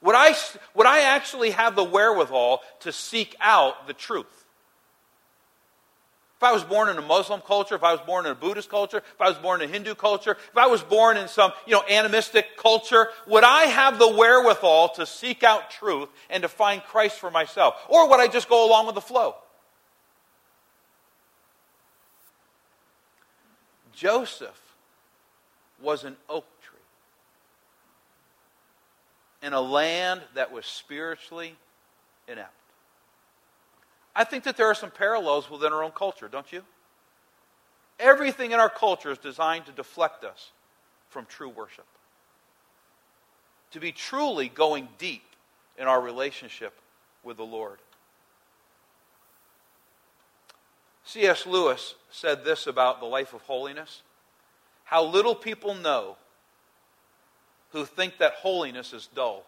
Would 0.02 0.16
I, 0.16 0.36
would 0.74 0.88
I 0.88 1.02
actually 1.02 1.52
have 1.52 1.76
the 1.76 1.84
wherewithal 1.84 2.62
to 2.82 2.92
seek 2.92 3.36
out 3.40 3.86
the 3.86 3.94
truth? 3.94 4.46
If 6.40 6.44
I 6.44 6.54
was 6.54 6.64
born 6.64 6.88
in 6.88 6.98
a 6.98 7.02
Muslim 7.02 7.42
culture, 7.42 7.76
if 7.76 7.84
I 7.84 7.92
was 7.92 8.00
born 8.00 8.26
in 8.26 8.32
a 8.32 8.36
Buddhist 8.36 8.70
culture, 8.70 9.00
if 9.00 9.20
I 9.20 9.28
was 9.28 9.38
born 9.38 9.62
in 9.62 9.70
a 9.70 9.74
Hindu 9.74 9.94
culture, 9.94 10.32
if 10.32 10.58
I 10.58 10.68
was 10.68 10.82
born 10.82 11.18
in 11.18 11.28
some, 11.28 11.52
you 11.68 11.74
know, 11.74 11.84
animistic 11.90 12.56
culture, 12.56 13.10
would 13.28 13.44
I 13.44 13.64
have 13.64 14.00
the 14.00 14.08
wherewithal 14.08 14.94
to 14.94 15.06
seek 15.06 15.44
out 15.44 15.70
truth 15.70 16.08
and 16.30 16.44
to 16.44 16.48
find 16.48 16.82
Christ 16.82 17.20
for 17.20 17.30
myself? 17.30 17.76
Or 17.90 18.08
would 18.10 18.22
I 18.22 18.30
just 18.30 18.48
go 18.48 18.66
along 18.66 18.86
with 18.86 18.96
the 18.96 19.02
flow? 19.02 19.36
Joseph 23.94 24.62
was 25.82 26.06
an 26.06 26.16
oak 26.30 26.46
tree 26.62 26.80
in 29.46 29.52
a 29.52 29.60
land 29.60 30.22
that 30.36 30.54
was 30.54 30.66
spiritually 30.66 31.58
inept. 32.30 32.54
I 34.16 34.24
think 34.24 34.44
that 34.44 34.58
there 34.58 34.68
are 34.68 34.76
some 34.76 34.92
parallels 34.92 35.50
within 35.50 35.72
our 35.72 35.84
own 35.84 35.92
culture, 35.92 36.28
don't 36.28 36.52
you? 36.52 36.64
Everything 38.00 38.52
in 38.52 38.60
our 38.60 38.70
culture 38.70 39.12
is 39.12 39.18
designed 39.18 39.66
to 39.66 39.72
deflect 39.72 40.24
us 40.24 40.52
from 41.10 41.26
true 41.26 41.50
worship. 41.50 41.86
To 43.72 43.80
be 43.80 43.92
truly 43.92 44.50
going 44.50 44.88
deep 44.98 45.24
in 45.78 45.88
our 45.88 46.02
relationship 46.02 46.74
with 47.24 47.38
the 47.38 47.46
Lord. 47.46 47.78
C.S. 51.04 51.46
Lewis 51.46 51.96
said 52.12 52.46
this 52.46 52.68
about 52.68 53.00
the 53.00 53.06
life 53.06 53.34
of 53.34 53.42
holiness 53.42 54.02
how 54.90 55.06
little 55.06 55.36
people 55.36 55.76
know 55.76 56.16
who 57.74 57.86
think 57.86 58.18
that 58.18 58.34
holiness 58.34 58.92
is 58.92 59.08
dull. 59.14 59.46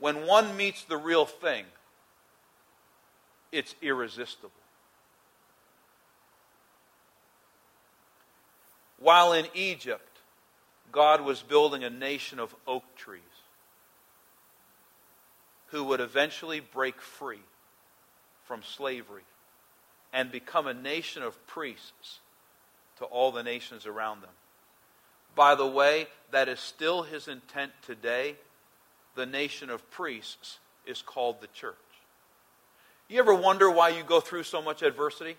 When 0.00 0.26
one 0.26 0.56
meets 0.56 0.82
the 0.82 0.96
real 0.96 1.24
thing, 1.24 1.66
it's 3.52 3.74
irresistible. 3.82 4.50
While 8.98 9.32
in 9.32 9.46
Egypt, 9.54 10.18
God 10.92 11.22
was 11.22 11.40
building 11.42 11.84
a 11.84 11.90
nation 11.90 12.38
of 12.38 12.54
oak 12.66 12.84
trees 12.96 13.22
who 15.68 15.84
would 15.84 16.00
eventually 16.00 16.60
break 16.60 17.00
free 17.00 17.40
from 18.44 18.62
slavery 18.62 19.22
and 20.12 20.30
become 20.30 20.66
a 20.66 20.74
nation 20.74 21.22
of 21.22 21.46
priests 21.46 22.18
to 22.98 23.04
all 23.04 23.32
the 23.32 23.42
nations 23.42 23.86
around 23.86 24.20
them. 24.22 24.30
By 25.34 25.54
the 25.54 25.66
way, 25.66 26.08
that 26.32 26.48
is 26.48 26.58
still 26.60 27.02
his 27.02 27.28
intent 27.28 27.72
today. 27.82 28.34
The 29.14 29.26
nation 29.26 29.70
of 29.70 29.88
priests 29.90 30.58
is 30.84 31.00
called 31.02 31.40
the 31.40 31.46
church. 31.48 31.76
You 33.10 33.18
ever 33.18 33.34
wonder 33.34 33.68
why 33.68 33.88
you 33.88 34.04
go 34.04 34.20
through 34.20 34.44
so 34.44 34.62
much 34.62 34.82
adversity? 34.82 35.36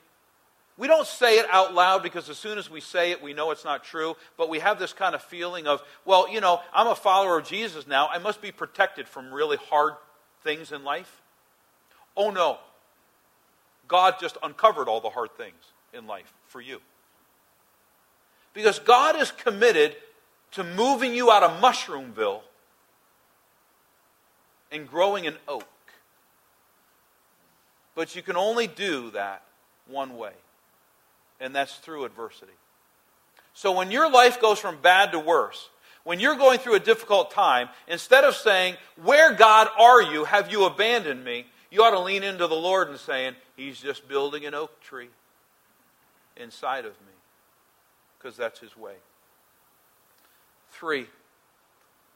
We 0.77 0.87
don't 0.87 1.07
say 1.07 1.39
it 1.39 1.45
out 1.49 1.73
loud 1.73 2.03
because 2.03 2.29
as 2.29 2.37
soon 2.37 2.57
as 2.57 2.69
we 2.69 2.81
say 2.81 3.11
it, 3.11 3.23
we 3.23 3.33
know 3.33 3.51
it's 3.51 3.63
not 3.63 3.85
true, 3.85 4.17
but 4.37 4.49
we 4.49 4.59
have 4.59 4.77
this 4.77 4.91
kind 4.91 5.15
of 5.15 5.21
feeling 5.21 5.67
of, 5.67 5.81
well, 6.03 6.29
you 6.29 6.41
know, 6.41 6.59
I'm 6.73 6.87
a 6.87 6.95
follower 6.95 7.39
of 7.39 7.47
Jesus 7.47 7.87
now. 7.87 8.09
I 8.09 8.17
must 8.17 8.41
be 8.41 8.51
protected 8.51 9.07
from 9.07 9.33
really 9.33 9.55
hard 9.55 9.93
things 10.43 10.73
in 10.73 10.83
life. 10.83 11.21
Oh, 12.17 12.29
no. 12.29 12.57
God 13.87 14.15
just 14.19 14.37
uncovered 14.43 14.89
all 14.89 14.99
the 14.99 15.09
hard 15.09 15.31
things 15.37 15.63
in 15.93 16.07
life 16.07 16.33
for 16.47 16.59
you. 16.59 16.81
Because 18.53 18.79
God 18.79 19.15
is 19.15 19.31
committed 19.31 19.95
to 20.51 20.63
moving 20.65 21.13
you 21.13 21.31
out 21.31 21.43
of 21.43 21.61
Mushroomville 21.61 22.41
and 24.73 24.89
growing 24.89 25.25
an 25.25 25.37
oak. 25.47 25.67
But 27.95 28.15
you 28.15 28.21
can 28.21 28.37
only 28.37 28.67
do 28.67 29.11
that 29.11 29.43
one 29.87 30.17
way, 30.17 30.33
and 31.39 31.53
that's 31.53 31.75
through 31.75 32.05
adversity. 32.05 32.51
So 33.53 33.71
when 33.73 33.91
your 33.91 34.09
life 34.09 34.39
goes 34.39 34.59
from 34.59 34.77
bad 34.81 35.11
to 35.11 35.19
worse, 35.19 35.69
when 36.03 36.19
you're 36.19 36.35
going 36.35 36.59
through 36.59 36.75
a 36.75 36.79
difficult 36.79 37.31
time, 37.31 37.69
instead 37.87 38.23
of 38.23 38.35
saying, 38.35 38.75
Where, 39.03 39.33
God, 39.33 39.67
are 39.77 40.01
you? 40.01 40.25
Have 40.25 40.51
you 40.51 40.65
abandoned 40.65 41.23
me? 41.23 41.45
You 41.69 41.83
ought 41.83 41.91
to 41.91 41.99
lean 41.99 42.23
into 42.23 42.47
the 42.47 42.55
Lord 42.55 42.89
and 42.89 42.97
saying, 42.97 43.35
He's 43.55 43.79
just 43.79 44.07
building 44.07 44.45
an 44.45 44.53
oak 44.53 44.81
tree 44.81 45.09
inside 46.37 46.85
of 46.85 46.93
me, 47.01 47.13
because 48.17 48.37
that's 48.37 48.59
His 48.59 48.75
way. 48.75 48.95
Three, 50.71 51.07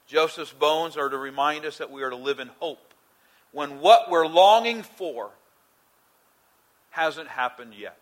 Joseph's 0.06 0.52
bones 0.52 0.96
are 0.96 1.08
to 1.08 1.18
remind 1.18 1.64
us 1.64 1.78
that 1.78 1.90
we 1.90 2.02
are 2.02 2.10
to 2.10 2.16
live 2.16 2.40
in 2.40 2.48
hope. 2.58 2.94
When 3.52 3.80
what 3.80 4.10
we're 4.10 4.26
longing 4.26 4.82
for 4.82 5.30
hasn't 6.96 7.28
happened 7.28 7.74
yet. 7.78 7.98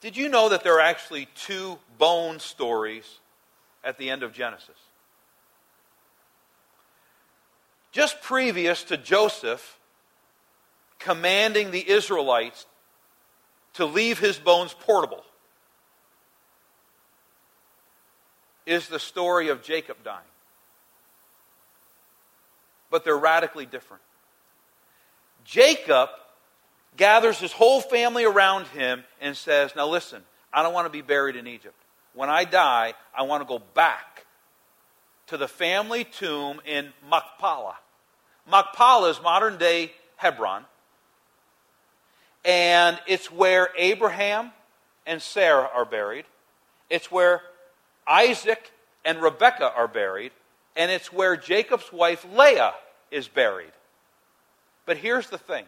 Did 0.00 0.16
you 0.16 0.30
know 0.30 0.48
that 0.48 0.64
there 0.64 0.76
are 0.76 0.80
actually 0.80 1.28
two 1.34 1.78
bone 1.98 2.40
stories 2.40 3.04
at 3.84 3.98
the 3.98 4.08
end 4.08 4.22
of 4.22 4.32
Genesis? 4.32 4.78
Just 7.92 8.22
previous 8.22 8.82
to 8.84 8.96
Joseph 8.96 9.78
commanding 10.98 11.70
the 11.70 11.86
Israelites 11.86 12.64
to 13.74 13.84
leave 13.84 14.18
his 14.18 14.38
bones 14.38 14.72
portable 14.72 15.22
is 18.64 18.88
the 18.88 18.98
story 18.98 19.50
of 19.50 19.62
Jacob 19.62 19.98
dying. 20.02 20.24
But 22.90 23.04
they're 23.04 23.18
radically 23.18 23.66
different. 23.66 24.02
Jacob 25.48 26.10
gathers 26.98 27.38
his 27.38 27.52
whole 27.52 27.80
family 27.80 28.24
around 28.24 28.66
him 28.66 29.02
and 29.18 29.34
says, 29.34 29.72
Now 29.74 29.88
listen, 29.88 30.22
I 30.52 30.62
don't 30.62 30.74
want 30.74 30.84
to 30.84 30.90
be 30.90 31.00
buried 31.00 31.36
in 31.36 31.46
Egypt. 31.46 31.74
When 32.12 32.28
I 32.28 32.44
die, 32.44 32.92
I 33.16 33.22
want 33.22 33.42
to 33.42 33.48
go 33.48 33.58
back 33.72 34.26
to 35.28 35.38
the 35.38 35.48
family 35.48 36.04
tomb 36.04 36.60
in 36.66 36.92
Machpelah. 37.08 37.76
Machpelah 38.50 39.08
is 39.08 39.22
modern 39.22 39.56
day 39.56 39.92
Hebron. 40.16 40.64
And 42.44 42.98
it's 43.06 43.32
where 43.32 43.70
Abraham 43.78 44.52
and 45.06 45.22
Sarah 45.22 45.70
are 45.74 45.86
buried. 45.86 46.26
It's 46.90 47.10
where 47.10 47.40
Isaac 48.06 48.70
and 49.02 49.22
Rebekah 49.22 49.72
are 49.74 49.88
buried. 49.88 50.32
And 50.76 50.90
it's 50.90 51.10
where 51.10 51.36
Jacob's 51.38 51.90
wife 51.90 52.26
Leah 52.34 52.74
is 53.10 53.28
buried. 53.28 53.72
But 54.88 54.96
here's 54.96 55.28
the 55.28 55.36
thing 55.36 55.66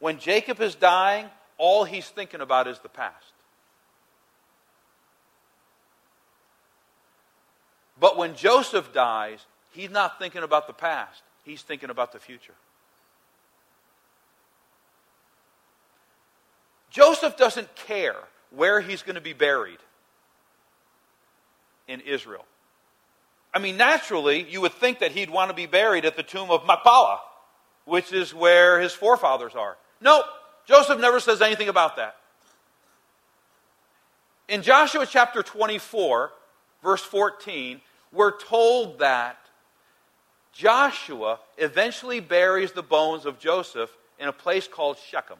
when 0.00 0.18
Jacob 0.18 0.60
is 0.60 0.74
dying, 0.74 1.26
all 1.56 1.84
he's 1.84 2.08
thinking 2.08 2.40
about 2.40 2.66
is 2.66 2.80
the 2.80 2.88
past. 2.88 3.32
But 8.00 8.16
when 8.16 8.34
Joseph 8.34 8.92
dies, 8.92 9.46
he's 9.70 9.88
not 9.88 10.18
thinking 10.18 10.42
about 10.42 10.66
the 10.66 10.72
past, 10.72 11.22
he's 11.44 11.62
thinking 11.62 11.90
about 11.90 12.12
the 12.12 12.18
future. 12.18 12.54
Joseph 16.90 17.36
doesn't 17.36 17.72
care 17.76 18.16
where 18.50 18.80
he's 18.80 19.02
going 19.02 19.14
to 19.14 19.20
be 19.20 19.32
buried 19.32 19.78
in 21.86 22.00
Israel. 22.00 22.44
I 23.54 23.60
mean, 23.60 23.76
naturally, 23.76 24.42
you 24.50 24.60
would 24.60 24.72
think 24.72 24.98
that 24.98 25.12
he'd 25.12 25.30
want 25.30 25.50
to 25.50 25.54
be 25.54 25.66
buried 25.66 26.04
at 26.04 26.16
the 26.16 26.24
tomb 26.24 26.50
of 26.50 26.66
Machpelah, 26.66 27.20
which 27.84 28.12
is 28.12 28.34
where 28.34 28.80
his 28.80 28.92
forefathers 28.92 29.54
are. 29.54 29.76
No, 30.00 30.22
Joseph 30.66 31.00
never 31.00 31.20
says 31.20 31.42
anything 31.42 31.68
about 31.68 31.96
that. 31.96 32.16
In 34.48 34.62
Joshua 34.62 35.06
chapter 35.06 35.42
24, 35.42 36.32
verse 36.82 37.02
14, 37.02 37.80
we're 38.12 38.36
told 38.36 38.98
that 38.98 39.38
Joshua 40.52 41.38
eventually 41.56 42.20
buries 42.20 42.72
the 42.72 42.82
bones 42.82 43.26
of 43.26 43.38
Joseph 43.38 43.90
in 44.18 44.28
a 44.28 44.32
place 44.32 44.66
called 44.66 44.98
Shechem, 44.98 45.38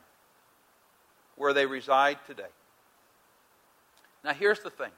where 1.37 1.53
they 1.53 1.67
reside 1.67 2.19
today. 2.27 2.43
Now, 4.25 4.33
here's 4.33 4.61
the 4.61 4.71
thing 4.71 4.91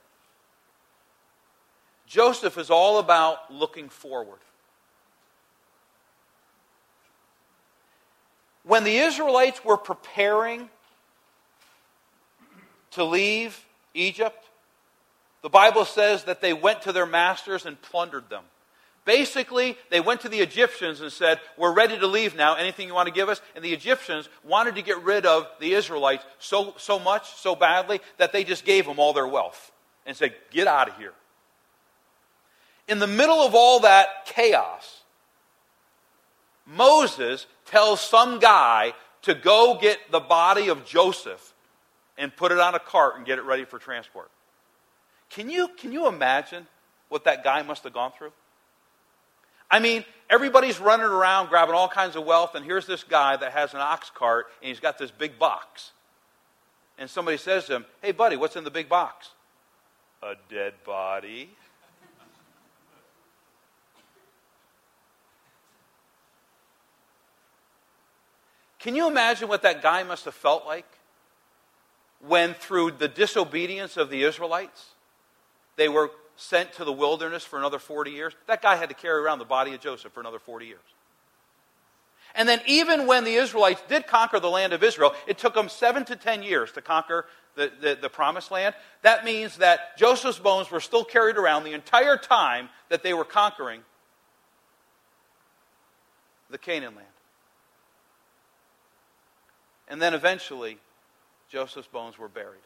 Joseph 2.06 2.58
is 2.58 2.70
all 2.70 2.98
about 2.98 3.52
looking 3.52 3.88
forward. 3.88 4.40
When 8.64 8.84
the 8.84 8.96
Israelites 8.96 9.64
were 9.64 9.76
preparing 9.76 10.68
to 12.92 13.04
leave 13.04 13.64
Egypt, 13.94 14.44
the 15.42 15.48
Bible 15.48 15.84
says 15.84 16.24
that 16.24 16.40
they 16.40 16.52
went 16.52 16.82
to 16.82 16.92
their 16.92 17.06
masters 17.06 17.66
and 17.66 17.80
plundered 17.82 18.30
them. 18.30 18.44
Basically, 19.04 19.76
they 19.90 19.98
went 20.00 20.20
to 20.20 20.28
the 20.28 20.38
Egyptians 20.38 21.00
and 21.00 21.10
said, 21.10 21.40
We're 21.56 21.74
ready 21.74 21.98
to 21.98 22.06
leave 22.06 22.36
now. 22.36 22.54
Anything 22.54 22.86
you 22.86 22.94
want 22.94 23.08
to 23.08 23.14
give 23.14 23.28
us? 23.28 23.40
And 23.56 23.64
the 23.64 23.72
Egyptians 23.72 24.28
wanted 24.44 24.76
to 24.76 24.82
get 24.82 25.02
rid 25.02 25.26
of 25.26 25.48
the 25.58 25.72
Israelites 25.72 26.24
so, 26.38 26.74
so 26.78 27.00
much, 27.00 27.34
so 27.34 27.56
badly, 27.56 28.00
that 28.18 28.32
they 28.32 28.44
just 28.44 28.64
gave 28.64 28.86
them 28.86 29.00
all 29.00 29.12
their 29.12 29.26
wealth 29.26 29.72
and 30.06 30.16
said, 30.16 30.34
Get 30.52 30.68
out 30.68 30.88
of 30.88 30.96
here. 30.98 31.14
In 32.86 33.00
the 33.00 33.08
middle 33.08 33.40
of 33.40 33.56
all 33.56 33.80
that 33.80 34.26
chaos, 34.26 35.01
Moses 36.66 37.46
tells 37.66 38.00
some 38.00 38.38
guy 38.38 38.94
to 39.22 39.34
go 39.34 39.78
get 39.80 39.98
the 40.10 40.20
body 40.20 40.68
of 40.68 40.84
Joseph 40.84 41.52
and 42.18 42.34
put 42.34 42.52
it 42.52 42.58
on 42.58 42.74
a 42.74 42.78
cart 42.78 43.16
and 43.16 43.26
get 43.26 43.38
it 43.38 43.42
ready 43.42 43.64
for 43.64 43.78
transport. 43.78 44.30
Can 45.30 45.48
you, 45.48 45.68
can 45.78 45.92
you 45.92 46.06
imagine 46.06 46.66
what 47.08 47.24
that 47.24 47.42
guy 47.42 47.62
must 47.62 47.84
have 47.84 47.92
gone 47.92 48.12
through? 48.16 48.32
I 49.70 49.80
mean, 49.80 50.04
everybody's 50.28 50.78
running 50.78 51.06
around 51.06 51.48
grabbing 51.48 51.74
all 51.74 51.88
kinds 51.88 52.14
of 52.14 52.24
wealth, 52.24 52.54
and 52.54 52.64
here's 52.64 52.86
this 52.86 53.04
guy 53.04 53.36
that 53.36 53.52
has 53.52 53.72
an 53.72 53.80
ox 53.80 54.10
cart 54.14 54.46
and 54.60 54.68
he's 54.68 54.80
got 54.80 54.98
this 54.98 55.10
big 55.10 55.38
box. 55.38 55.92
And 56.98 57.08
somebody 57.08 57.38
says 57.38 57.64
to 57.66 57.76
him, 57.76 57.86
Hey, 58.02 58.12
buddy, 58.12 58.36
what's 58.36 58.54
in 58.54 58.64
the 58.64 58.70
big 58.70 58.88
box? 58.88 59.30
A 60.22 60.34
dead 60.50 60.74
body. 60.84 61.50
Can 68.82 68.96
you 68.96 69.06
imagine 69.06 69.48
what 69.48 69.62
that 69.62 69.80
guy 69.80 70.02
must 70.02 70.24
have 70.24 70.34
felt 70.34 70.66
like 70.66 70.86
when, 72.26 72.52
through 72.54 72.92
the 72.92 73.06
disobedience 73.06 73.96
of 73.96 74.10
the 74.10 74.24
Israelites, 74.24 74.86
they 75.76 75.88
were 75.88 76.10
sent 76.34 76.72
to 76.74 76.84
the 76.84 76.92
wilderness 76.92 77.44
for 77.44 77.60
another 77.60 77.78
40 77.78 78.10
years? 78.10 78.34
That 78.48 78.60
guy 78.60 78.74
had 78.74 78.88
to 78.88 78.94
carry 78.96 79.22
around 79.22 79.38
the 79.38 79.44
body 79.44 79.72
of 79.72 79.80
Joseph 79.80 80.12
for 80.12 80.18
another 80.18 80.40
40 80.40 80.66
years. 80.66 80.80
And 82.34 82.48
then, 82.48 82.60
even 82.66 83.06
when 83.06 83.22
the 83.22 83.34
Israelites 83.34 83.82
did 83.88 84.08
conquer 84.08 84.40
the 84.40 84.50
land 84.50 84.72
of 84.72 84.82
Israel, 84.82 85.14
it 85.28 85.38
took 85.38 85.54
them 85.54 85.68
seven 85.68 86.04
to 86.06 86.16
ten 86.16 86.42
years 86.42 86.72
to 86.72 86.80
conquer 86.80 87.26
the, 87.54 87.70
the, 87.80 87.98
the, 88.00 88.08
promised 88.08 88.50
land. 88.50 88.74
That 89.02 89.24
means 89.24 89.58
that 89.58 89.96
Joseph's 89.98 90.38
bones 90.38 90.70
were 90.70 90.80
still 90.80 91.04
carried 91.04 91.36
around 91.36 91.64
the 91.64 91.74
entire 91.74 92.16
time 92.16 92.70
that 92.88 93.02
they 93.02 93.12
were 93.12 93.26
conquering 93.26 93.82
the 96.50 96.56
Canaan 96.56 96.96
land. 96.96 97.11
And 99.92 100.00
then 100.00 100.14
eventually, 100.14 100.78
Joseph's 101.50 101.86
bones 101.86 102.18
were 102.18 102.26
buried. 102.26 102.62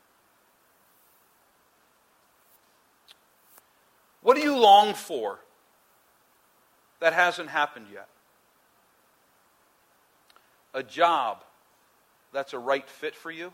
What 4.22 4.36
do 4.36 4.44
you 4.44 4.56
long 4.56 4.94
for 4.94 5.40
that 7.00 7.14
hasn't 7.14 7.48
happened 7.48 7.86
yet? 7.92 8.06
A 10.72 10.84
job 10.84 11.42
that's 12.32 12.52
a 12.52 12.60
right 12.60 12.88
fit 12.88 13.16
for 13.16 13.32
you? 13.32 13.52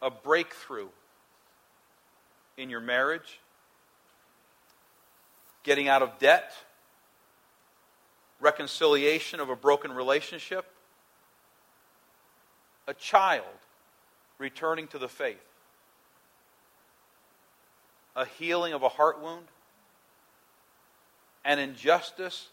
A 0.00 0.08
breakthrough 0.08 0.90
in 2.56 2.70
your 2.70 2.80
marriage? 2.80 3.40
Getting 5.64 5.88
out 5.88 6.02
of 6.02 6.16
debt? 6.20 6.52
Reconciliation 8.38 9.40
of 9.40 9.48
a 9.48 9.56
broken 9.56 9.90
relationship? 9.90 10.64
A 12.90 12.94
child 12.94 13.44
returning 14.38 14.88
to 14.88 14.98
the 14.98 15.08
faith, 15.08 15.38
a 18.16 18.26
healing 18.26 18.72
of 18.72 18.82
a 18.82 18.88
heart 18.88 19.22
wound, 19.22 19.46
an 21.44 21.60
injustice 21.60 22.48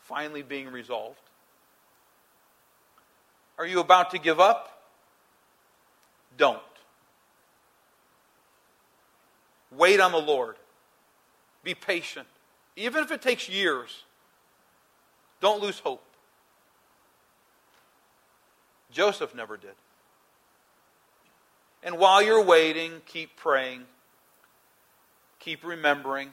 finally 0.00 0.42
being 0.42 0.68
resolved? 0.68 1.18
Are 3.56 3.66
you 3.66 3.80
about 3.80 4.10
to 4.10 4.18
give 4.18 4.38
up? 4.38 4.82
Don't. 6.36 6.60
Wait 9.74 9.98
on 9.98 10.12
the 10.12 10.18
Lord. 10.18 10.56
Be 11.64 11.74
patient. 11.74 12.26
Even 12.76 13.02
if 13.02 13.10
it 13.10 13.22
takes 13.22 13.48
years, 13.48 14.04
don't 15.40 15.62
lose 15.62 15.78
hope. 15.78 16.04
Joseph 18.92 19.34
never 19.34 19.56
did. 19.56 19.74
And 21.82 21.98
while 21.98 22.22
you're 22.22 22.44
waiting, 22.44 23.00
keep 23.06 23.36
praying, 23.36 23.84
keep 25.38 25.64
remembering, 25.64 26.30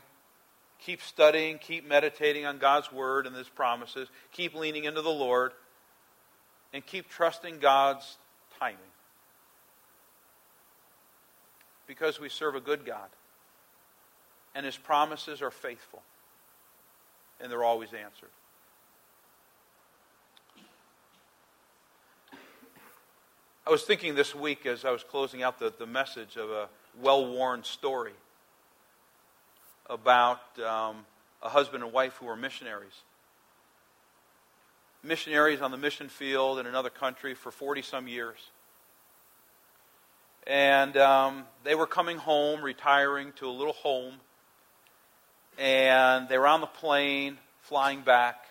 keep 0.80 1.02
studying, 1.02 1.58
keep 1.58 1.88
meditating 1.88 2.46
on 2.46 2.58
God's 2.58 2.92
word 2.92 3.26
and 3.26 3.36
his 3.36 3.48
promises, 3.48 4.10
keep 4.32 4.54
leaning 4.54 4.84
into 4.84 5.02
the 5.02 5.10
Lord, 5.10 5.54
and 6.74 6.86
keep 6.86 7.10
trusting 7.10 7.60
God's 7.60 8.18
timing. 8.60 8.78
Because 11.88 12.20
we 12.20 12.28
serve 12.28 12.56
a 12.56 12.60
good 12.60 12.86
God, 12.86 13.10
and 14.54 14.66
his 14.66 14.76
promises 14.76 15.42
are 15.42 15.52
faithful, 15.52 16.02
and 17.40 17.50
they're 17.50 17.64
always 17.64 17.94
answered. 17.94 18.30
I 23.68 23.70
was 23.70 23.84
thinking 23.84 24.16
this 24.16 24.34
week 24.34 24.66
as 24.66 24.86
I 24.86 24.92
was 24.92 25.04
closing 25.04 25.44
out 25.44 25.60
the, 25.60 25.74
the 25.78 25.86
message 25.86 26.38
of 26.38 26.50
a 26.50 26.70
well 27.02 27.28
worn 27.28 27.66
story 27.66 28.14
about 29.90 30.40
um, 30.60 31.06
a 31.44 31.50
husband 31.50 31.84
and 31.84 31.92
wife 31.92 32.16
who 32.18 32.28
were 32.28 32.38
missionaries. 32.38 32.94
Missionaries 35.04 35.60
on 35.60 35.72
the 35.72 35.78
mission 35.78 36.08
field 36.08 36.60
in 36.60 36.66
another 36.66 36.90
country 36.90 37.34
for 37.34 37.52
40 37.52 37.82
some 37.82 38.08
years. 38.08 38.38
And 40.46 40.96
um, 40.96 41.44
they 41.66 41.76
were 41.76 41.88
coming 41.88 42.20
home, 42.20 42.62
retiring 42.62 43.34
to 43.36 43.48
a 43.48 43.52
little 43.52 43.74
home. 43.74 44.14
And 45.58 46.30
they 46.30 46.38
were 46.38 46.48
on 46.48 46.62
the 46.62 46.68
plane, 46.68 47.38
flying 47.64 48.00
back. 48.00 48.46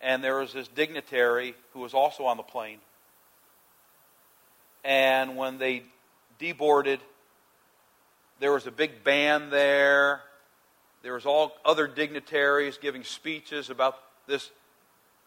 And 0.00 0.24
there 0.24 0.38
was 0.38 0.54
this 0.54 0.68
dignitary 0.68 1.54
who 1.74 1.80
was 1.80 1.92
also 1.92 2.24
on 2.24 2.38
the 2.38 2.42
plane 2.42 2.78
and 4.84 5.36
when 5.36 5.58
they 5.58 5.84
deboarded, 6.40 6.98
there 8.40 8.52
was 8.52 8.66
a 8.66 8.70
big 8.70 9.04
band 9.04 9.52
there, 9.52 10.22
there 11.02 11.14
was 11.14 11.26
all 11.26 11.56
other 11.64 11.86
dignitaries 11.86 12.78
giving 12.80 13.04
speeches 13.04 13.70
about 13.70 13.98
this 14.26 14.50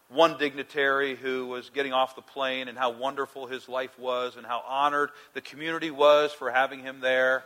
one 0.08 0.38
dignitary 0.38 1.16
who 1.16 1.46
was 1.46 1.70
getting 1.70 1.92
off 1.92 2.14
the 2.14 2.22
plane 2.22 2.68
and 2.68 2.78
how 2.78 2.90
wonderful 2.90 3.46
his 3.46 3.68
life 3.68 3.98
was 3.98 4.36
and 4.36 4.46
how 4.46 4.62
honored 4.66 5.10
the 5.34 5.40
community 5.40 5.90
was 5.90 6.32
for 6.32 6.50
having 6.50 6.80
him 6.80 7.00
there. 7.00 7.44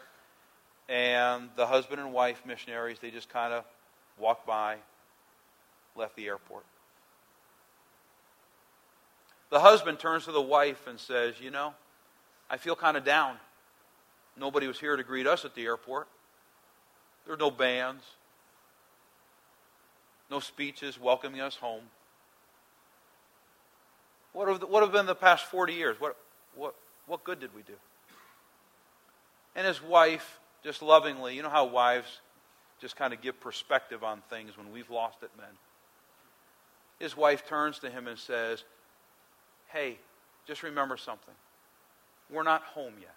And 0.89 1.49
the 1.57 1.67
husband 1.67 2.01
and 2.01 2.13
wife 2.13 2.43
missionaries, 2.45 2.99
they 3.01 3.11
just 3.11 3.29
kind 3.29 3.53
of 3.53 3.65
walked 4.19 4.47
by, 4.47 4.77
left 5.97 6.17
the 6.17 6.27
airport. 6.27 6.65
The 9.51 9.61
husband 9.61 9.99
turns 9.99 10.27
to 10.27 10.33
the 10.33 10.41
wife 10.41 10.87
and 10.87 11.01
says, 11.01 11.41
You 11.41 11.51
know, 11.51 11.75
I 12.51 12.57
feel 12.57 12.75
kind 12.75 12.97
of 12.97 13.05
down. 13.05 13.37
Nobody 14.37 14.67
was 14.67 14.81
here 14.81 14.97
to 14.97 15.05
greet 15.05 15.27
us 15.27 15.45
at 15.45 15.55
the 15.55 15.65
airport. 15.65 16.09
There 17.25 17.35
were 17.35 17.39
no 17.39 17.51
bands, 17.51 18.03
no 20.31 20.41
speeches 20.41 20.99
welcoming 20.99 21.41
us 21.41 21.57
home. 21.57 21.83
What 24.33 24.49
have, 24.49 24.63
what 24.63 24.83
have 24.83 24.93
been 24.93 25.07
the 25.07 25.15
past 25.15 25.45
40 25.47 25.75
years? 25.75 26.01
What, 26.01 26.17
what, 26.55 26.75
what 27.07 27.25
good 27.25 27.41
did 27.41 27.55
we 27.55 27.63
do? 27.63 27.75
And 29.55 29.67
his 29.67 29.83
wife, 29.83 30.39
just 30.65 30.83
lovingly, 30.83 31.35
you 31.35 31.43
know 31.43 31.49
how 31.49 31.67
wives 31.67 32.21
just 32.81 32.97
kind 32.97 33.13
of 33.13 33.21
give 33.21 33.39
perspective 33.41 34.03
on 34.03 34.23
things 34.31 34.57
when 34.57 34.73
we've 34.73 34.91
lost 34.91 35.23
it, 35.23 35.31
men. 35.37 35.51
His 36.99 37.17
wife 37.17 37.47
turns 37.47 37.79
to 37.81 37.91
him 37.91 38.07
and 38.07 38.19
says, 38.19 38.65
Hey, 39.69 39.99
just 40.47 40.63
remember 40.63 40.97
something. 40.97 41.35
We're 42.33 42.43
not 42.43 42.63
home 42.63 42.95
yet. 43.01 43.15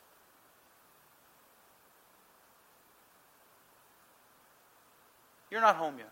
You're 5.51 5.61
not 5.61 5.75
home 5.75 5.95
yet. 5.99 6.11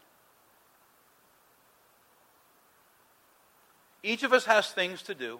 Each 4.04 4.24
of 4.24 4.34
us 4.34 4.46
has 4.46 4.70
things 4.70 5.02
to 5.04 5.16
do. 5.16 5.40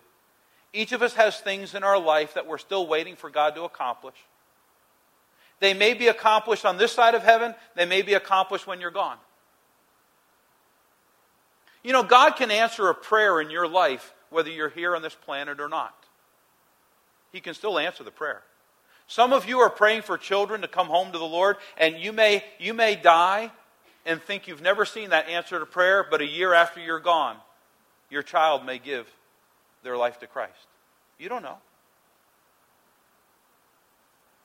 Each 0.74 0.92
of 0.92 1.02
us 1.02 1.14
has 1.16 1.40
things 1.40 1.76
in 1.76 1.84
our 1.84 2.00
life 2.00 2.34
that 2.36 2.48
we're 2.48 2.58
still 2.58 2.88
waiting 2.88 3.16
for 3.16 3.30
God 3.30 3.56
to 3.56 3.64
accomplish. 3.64 4.16
They 5.60 5.74
may 5.74 5.94
be 5.94 6.08
accomplished 6.08 6.66
on 6.66 6.78
this 6.78 6.92
side 6.92 7.14
of 7.14 7.24
heaven, 7.24 7.54
they 7.76 7.86
may 7.86 8.02
be 8.02 8.14
accomplished 8.14 8.66
when 8.66 8.82
you're 8.82 8.90
gone. 8.90 9.18
You 11.84 11.94
know, 11.94 12.04
God 12.04 12.32
can 12.32 12.52
answer 12.52 12.90
a 12.90 12.96
prayer 12.96 13.42
in 13.42 13.50
your 13.50 13.68
life 13.68 14.14
whether 14.30 14.50
you're 14.50 14.70
here 14.70 14.96
on 14.96 15.02
this 15.02 15.16
planet 15.16 15.60
or 15.60 15.68
not. 15.68 15.96
He 17.32 17.40
can 17.40 17.54
still 17.54 17.80
answer 17.80 18.04
the 18.04 18.12
prayer. 18.12 18.42
Some 19.08 19.34
of 19.34 19.48
you 19.48 19.60
are 19.60 19.70
praying 19.70 20.04
for 20.04 20.18
children 20.18 20.62
to 20.62 20.68
come 20.68 20.88
home 20.88 21.12
to 21.12 21.18
the 21.18 21.26
Lord, 21.26 21.58
and 21.78 21.98
you 21.98 22.14
may, 22.14 22.44
you 22.60 22.74
may 22.74 22.96
die 22.96 23.52
and 24.06 24.22
think 24.22 24.48
you've 24.48 24.62
never 24.62 24.86
seen 24.86 25.10
that 25.10 25.28
answer 25.28 25.60
to 25.60 25.66
prayer, 25.66 26.06
but 26.10 26.22
a 26.22 26.26
year 26.26 26.54
after 26.54 26.80
you're 26.80 27.00
gone, 27.00 27.38
your 28.10 28.24
child 28.24 28.66
may 28.66 28.80
give 28.80 29.08
their 29.84 29.98
life 29.98 30.20
to 30.20 30.28
Christ. 30.28 30.68
You 31.20 31.30
don't 31.30 31.44
know. 31.44 31.58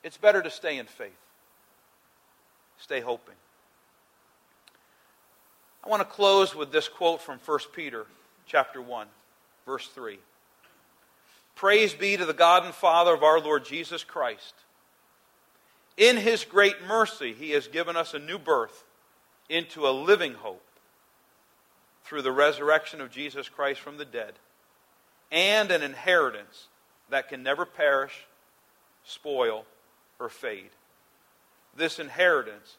It's 0.03 0.17
better 0.17 0.43
to 0.43 0.51
stay 0.51 0.79
in 0.79 0.87
faith, 0.87 1.17
stay 2.79 3.01
hoping. 3.01 3.35
I 5.85 5.89
want 5.89 6.01
to 6.01 6.09
close 6.09 6.55
with 6.55 6.73
this 6.73 6.89
quote 6.89 7.23
from 7.23 7.39
1 7.45 7.59
Peter 7.73 8.07
chapter 8.47 8.83
1, 8.83 9.07
verse 9.65 9.87
3. 9.89 10.19
Praise 11.57 11.95
be 11.95 12.19
to 12.19 12.27
the 12.27 12.35
God 12.35 12.65
and 12.65 12.75
Father 12.75 13.15
of 13.15 13.23
our 13.23 13.41
Lord 13.41 13.65
Jesus 13.65 14.05
Christ. 14.05 14.55
In 15.97 16.19
his 16.19 16.45
great 16.45 16.87
mercy, 16.87 17.33
he 17.33 17.53
has 17.53 17.67
given 17.67 17.97
us 17.97 18.13
a 18.13 18.19
new 18.19 18.39
birth 18.39 18.85
into 19.49 19.89
a 19.89 19.91
living 19.91 20.35
hope 20.35 20.63
through 22.05 22.21
the 22.23 22.31
resurrection 22.31 23.01
of 23.01 23.11
Jesus 23.11 23.49
Christ 23.49 23.81
from 23.81 23.97
the 23.97 24.05
dead, 24.05 24.35
and 25.33 25.71
an 25.71 25.83
inheritance 25.83 26.69
that 27.09 27.29
can 27.29 27.43
never 27.43 27.65
perish, 27.65 28.27
spoil, 29.05 29.65
or 30.21 30.29
fade. 30.29 30.71
This 31.75 31.99
inheritance 31.99 32.77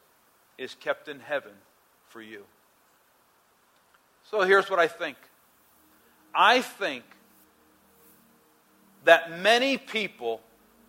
is 0.56 0.74
kept 0.76 1.08
in 1.08 1.20
heaven 1.20 1.52
for 2.08 2.22
you. 2.22 2.44
So 4.30 4.42
here's 4.42 4.70
what 4.70 4.78
I 4.78 4.86
think 4.86 5.16
I 6.34 6.62
think 6.62 7.04
that 9.08 9.40
many 9.40 9.78
people 9.78 10.38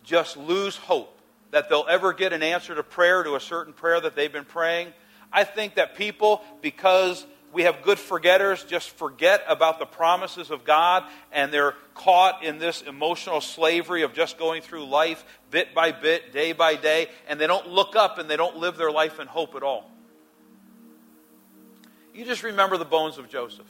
just 0.04 0.36
lose 0.36 0.76
hope 0.76 1.18
that 1.52 1.70
they'll 1.70 1.86
ever 1.88 2.12
get 2.12 2.34
an 2.34 2.44
answer 2.44 2.76
to 2.76 2.84
prayer 2.84 3.24
to 3.24 3.36
a 3.36 3.40
certain 3.40 3.72
prayer 3.72 3.98
that 4.02 4.14
they've 4.14 4.34
been 4.34 4.44
praying. 4.44 4.90
I 5.32 5.46
think 5.46 5.76
that 5.76 5.96
people, 5.96 6.42
because 6.62 7.26
we 7.54 7.64
have 7.64 7.82
good 7.82 7.98
forgetters 7.98 8.66
just 8.66 8.90
forget 8.90 9.46
about 9.48 9.80
the 9.80 9.86
promises 9.86 10.52
of 10.52 10.66
God 10.66 11.06
and 11.32 11.50
they're 11.50 11.76
caught 11.96 12.44
in 12.44 12.60
this 12.60 12.82
emotional 12.82 13.40
slavery 13.40 14.02
of 14.02 14.14
just 14.14 14.38
going 14.38 14.64
through 14.64 14.86
life 14.86 15.24
bit 15.50 15.74
by 15.74 15.94
bit, 15.94 16.34
day 16.34 16.52
by 16.52 16.76
day, 16.76 17.08
and 17.30 17.40
they 17.40 17.48
don't 17.48 17.70
look 17.70 17.96
up 17.96 18.18
and 18.18 18.30
they 18.30 18.36
don't 18.36 18.58
live 18.58 18.76
their 18.76 18.92
life 18.92 19.22
in 19.22 19.28
hope 19.28 19.56
at 19.56 19.64
all. 19.64 19.90
You 22.14 22.26
just 22.26 22.44
remember 22.44 22.76
the 22.76 22.84
bones 22.84 23.18
of 23.18 23.30
Joseph. 23.30 23.66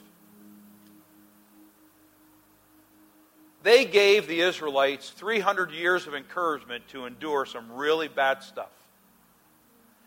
They 3.62 3.84
gave 3.84 4.26
the 4.26 4.40
Israelites 4.40 5.10
300 5.10 5.70
years 5.70 6.06
of 6.06 6.14
encouragement 6.14 6.88
to 6.88 7.06
endure 7.06 7.44
some 7.44 7.72
really 7.72 8.08
bad 8.08 8.42
stuff. 8.42 8.70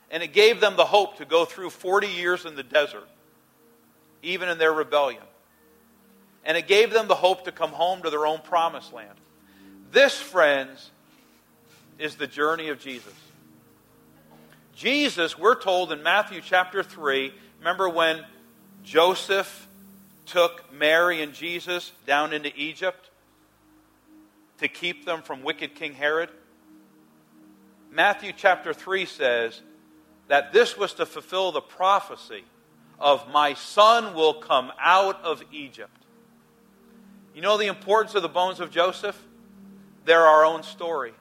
And 0.10 0.24
it 0.24 0.34
gave 0.34 0.60
them 0.60 0.76
the 0.76 0.86
hope 0.86 1.18
to 1.18 1.26
go 1.26 1.46
through 1.46 1.70
40 1.70 2.08
years 2.08 2.46
in 2.46 2.56
the 2.56 2.64
desert 2.64 3.08
even 4.24 4.50
in 4.50 4.58
their 4.58 4.74
rebellion. 4.74 5.22
And 6.46 6.58
it 6.58 6.68
gave 6.68 6.92
them 6.92 7.08
the 7.08 7.16
hope 7.16 7.46
to 7.46 7.52
come 7.52 7.72
home 7.72 8.02
to 8.02 8.10
their 8.10 8.26
own 8.26 8.40
promised 8.40 8.92
land. 8.92 9.14
This, 9.92 10.20
friends, 10.20 10.90
is 12.00 12.16
the 12.16 12.28
journey 12.28 12.70
of 12.70 12.80
Jesus. 12.80 13.14
Jesus, 14.76 15.38
we're 15.38 15.60
told 15.60 15.92
in 15.92 16.02
Matthew 16.02 16.42
chapter 16.42 16.82
3, 16.82 17.32
remember 17.60 17.88
when 17.88 18.26
Joseph 18.84 19.68
took 20.26 20.74
Mary 20.74 21.22
and 21.22 21.34
Jesus 21.34 21.92
down 22.08 22.34
into 22.34 22.52
Egypt 22.56 23.10
to 24.64 24.68
keep 24.68 25.06
them 25.06 25.22
from 25.22 25.44
wicked 25.44 25.76
King 25.76 25.94
Herod? 25.94 26.30
Matthew 27.92 28.34
chapter 28.36 28.74
3 28.74 29.06
says 29.06 29.62
that 30.28 30.52
this 30.52 30.78
was 30.78 30.94
to 30.96 31.06
fulfill 31.06 31.52
the 31.52 31.62
prophecy 31.62 32.44
of 33.00 33.30
my 33.32 33.54
son 33.54 34.16
will 34.16 34.34
come 34.34 34.72
out 34.80 35.22
of 35.24 35.44
Egypt. 35.52 36.04
You 37.36 37.42
know 37.42 37.58
the 37.58 37.68
importance 37.68 38.16
of 38.16 38.22
the 38.22 38.30
bones 38.30 38.60
of 38.60 38.72
Joseph? 38.72 39.20
They're 40.06 40.26
our 40.26 40.46
own 40.46 40.64
story 40.64 41.14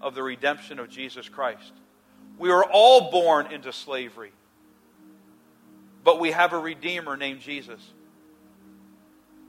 of 0.00 0.14
the 0.14 0.22
redemption 0.22 0.78
of 0.78 0.88
Jesus 0.88 1.28
Christ. 1.28 1.72
We 2.38 2.50
were 2.50 2.64
all 2.64 3.10
born 3.10 3.52
into 3.52 3.72
slavery, 3.72 4.32
but 6.04 6.20
we 6.20 6.30
have 6.30 6.52
a 6.52 6.58
Redeemer 6.58 7.16
named 7.16 7.40
Jesus 7.40 7.80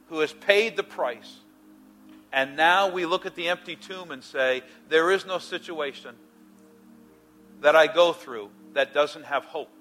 who 0.09 0.19
has 0.19 0.33
paid 0.33 0.75
the 0.75 0.83
price. 0.83 1.37
And 2.31 2.55
now 2.55 2.89
we 2.89 3.05
look 3.05 3.25
at 3.25 3.35
the 3.35 3.47
empty 3.47 3.75
tomb 3.75 4.11
and 4.11 4.23
say, 4.23 4.61
There 4.87 5.11
is 5.11 5.25
no 5.25 5.39
situation 5.39 6.15
that 7.61 7.75
I 7.75 7.87
go 7.87 8.13
through 8.13 8.49
that 8.73 8.93
doesn't 8.93 9.25
have 9.25 9.45
hope 9.45 9.71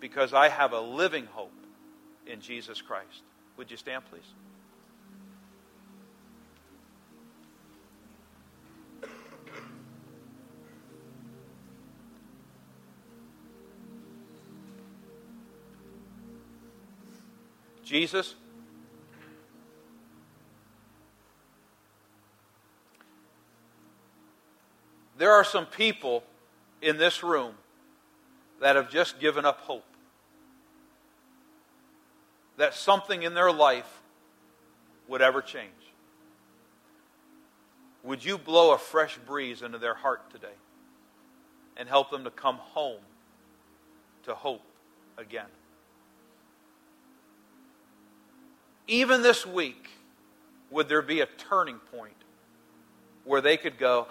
because 0.00 0.32
I 0.32 0.48
have 0.48 0.72
a 0.72 0.80
living 0.80 1.26
hope 1.26 1.52
in 2.26 2.40
Jesus 2.40 2.80
Christ. 2.80 3.22
Would 3.56 3.70
you 3.70 3.76
stand, 3.76 4.04
please? 4.10 4.22
Jesus, 17.84 18.34
there 25.18 25.32
are 25.32 25.44
some 25.44 25.66
people 25.66 26.22
in 26.82 26.98
this 26.98 27.22
room 27.22 27.54
that 28.60 28.76
have 28.76 28.90
just 28.90 29.20
given 29.20 29.44
up 29.44 29.60
hope 29.60 29.84
that 32.56 32.74
something 32.74 33.22
in 33.22 33.34
their 33.34 33.52
life 33.52 34.00
would 35.08 35.22
ever 35.22 35.42
change. 35.42 35.70
Would 38.02 38.24
you 38.24 38.38
blow 38.38 38.72
a 38.72 38.78
fresh 38.78 39.18
breeze 39.26 39.62
into 39.62 39.78
their 39.78 39.94
heart 39.94 40.30
today 40.30 40.54
and 41.76 41.88
help 41.88 42.10
them 42.10 42.24
to 42.24 42.30
come 42.30 42.56
home 42.56 43.00
to 44.24 44.34
hope 44.34 44.62
again? 45.16 45.46
Even 48.86 49.22
this 49.22 49.46
week, 49.46 49.88
would 50.70 50.88
there 50.88 51.02
be 51.02 51.20
a 51.20 51.26
turning 51.26 51.78
point 51.78 52.12
where 53.24 53.40
they 53.40 53.56
could 53.56 53.78
go, 53.78 54.06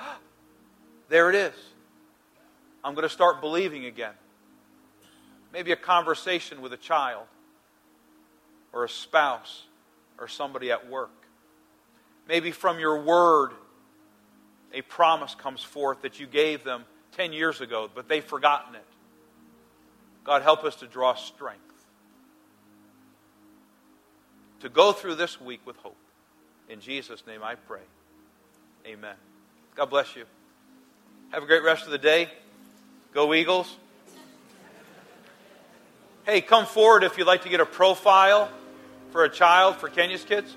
there 1.13 1.29
it 1.29 1.35
is. 1.35 1.53
I'm 2.83 2.95
going 2.95 3.07
to 3.07 3.13
start 3.13 3.39
believing 3.39 3.85
again. 3.85 4.13
Maybe 5.53 5.71
a 5.71 5.75
conversation 5.75 6.59
with 6.59 6.73
a 6.73 6.77
child 6.77 7.27
or 8.73 8.83
a 8.83 8.89
spouse 8.89 9.61
or 10.17 10.27
somebody 10.27 10.71
at 10.71 10.89
work. 10.89 11.11
Maybe 12.27 12.49
from 12.49 12.79
your 12.79 13.03
word, 13.03 13.51
a 14.73 14.81
promise 14.81 15.35
comes 15.35 15.61
forth 15.61 16.01
that 16.01 16.19
you 16.19 16.25
gave 16.25 16.63
them 16.63 16.83
10 17.11 17.31
years 17.31 17.61
ago, 17.61 17.91
but 17.93 18.09
they've 18.09 18.25
forgotten 18.25 18.73
it. 18.73 18.85
God, 20.23 20.41
help 20.41 20.63
us 20.63 20.77
to 20.77 20.87
draw 20.87 21.13
strength. 21.13 21.61
To 24.61 24.69
go 24.69 24.91
through 24.91 25.13
this 25.13 25.39
week 25.39 25.61
with 25.63 25.75
hope. 25.75 25.95
In 26.69 26.79
Jesus' 26.79 27.21
name 27.27 27.43
I 27.43 27.53
pray. 27.53 27.81
Amen. 28.87 29.15
God 29.75 29.91
bless 29.91 30.15
you. 30.15 30.25
Have 31.33 31.41
a 31.41 31.47
great 31.47 31.63
rest 31.63 31.85
of 31.85 31.89
the 31.89 31.97
day. 31.97 32.29
Go 33.11 33.33
Eagles. 33.33 33.75
Hey, 36.27 36.41
come 36.41 36.67
forward 36.67 37.03
if 37.03 37.17
you'd 37.17 37.25
like 37.25 37.41
to 37.41 37.49
get 37.49 37.59
a 37.59 37.65
profile 37.65 38.51
for 39.09 39.23
a 39.23 39.29
child 39.29 39.77
for 39.77 39.89
Kenya's 39.89 40.23
kids. 40.23 40.55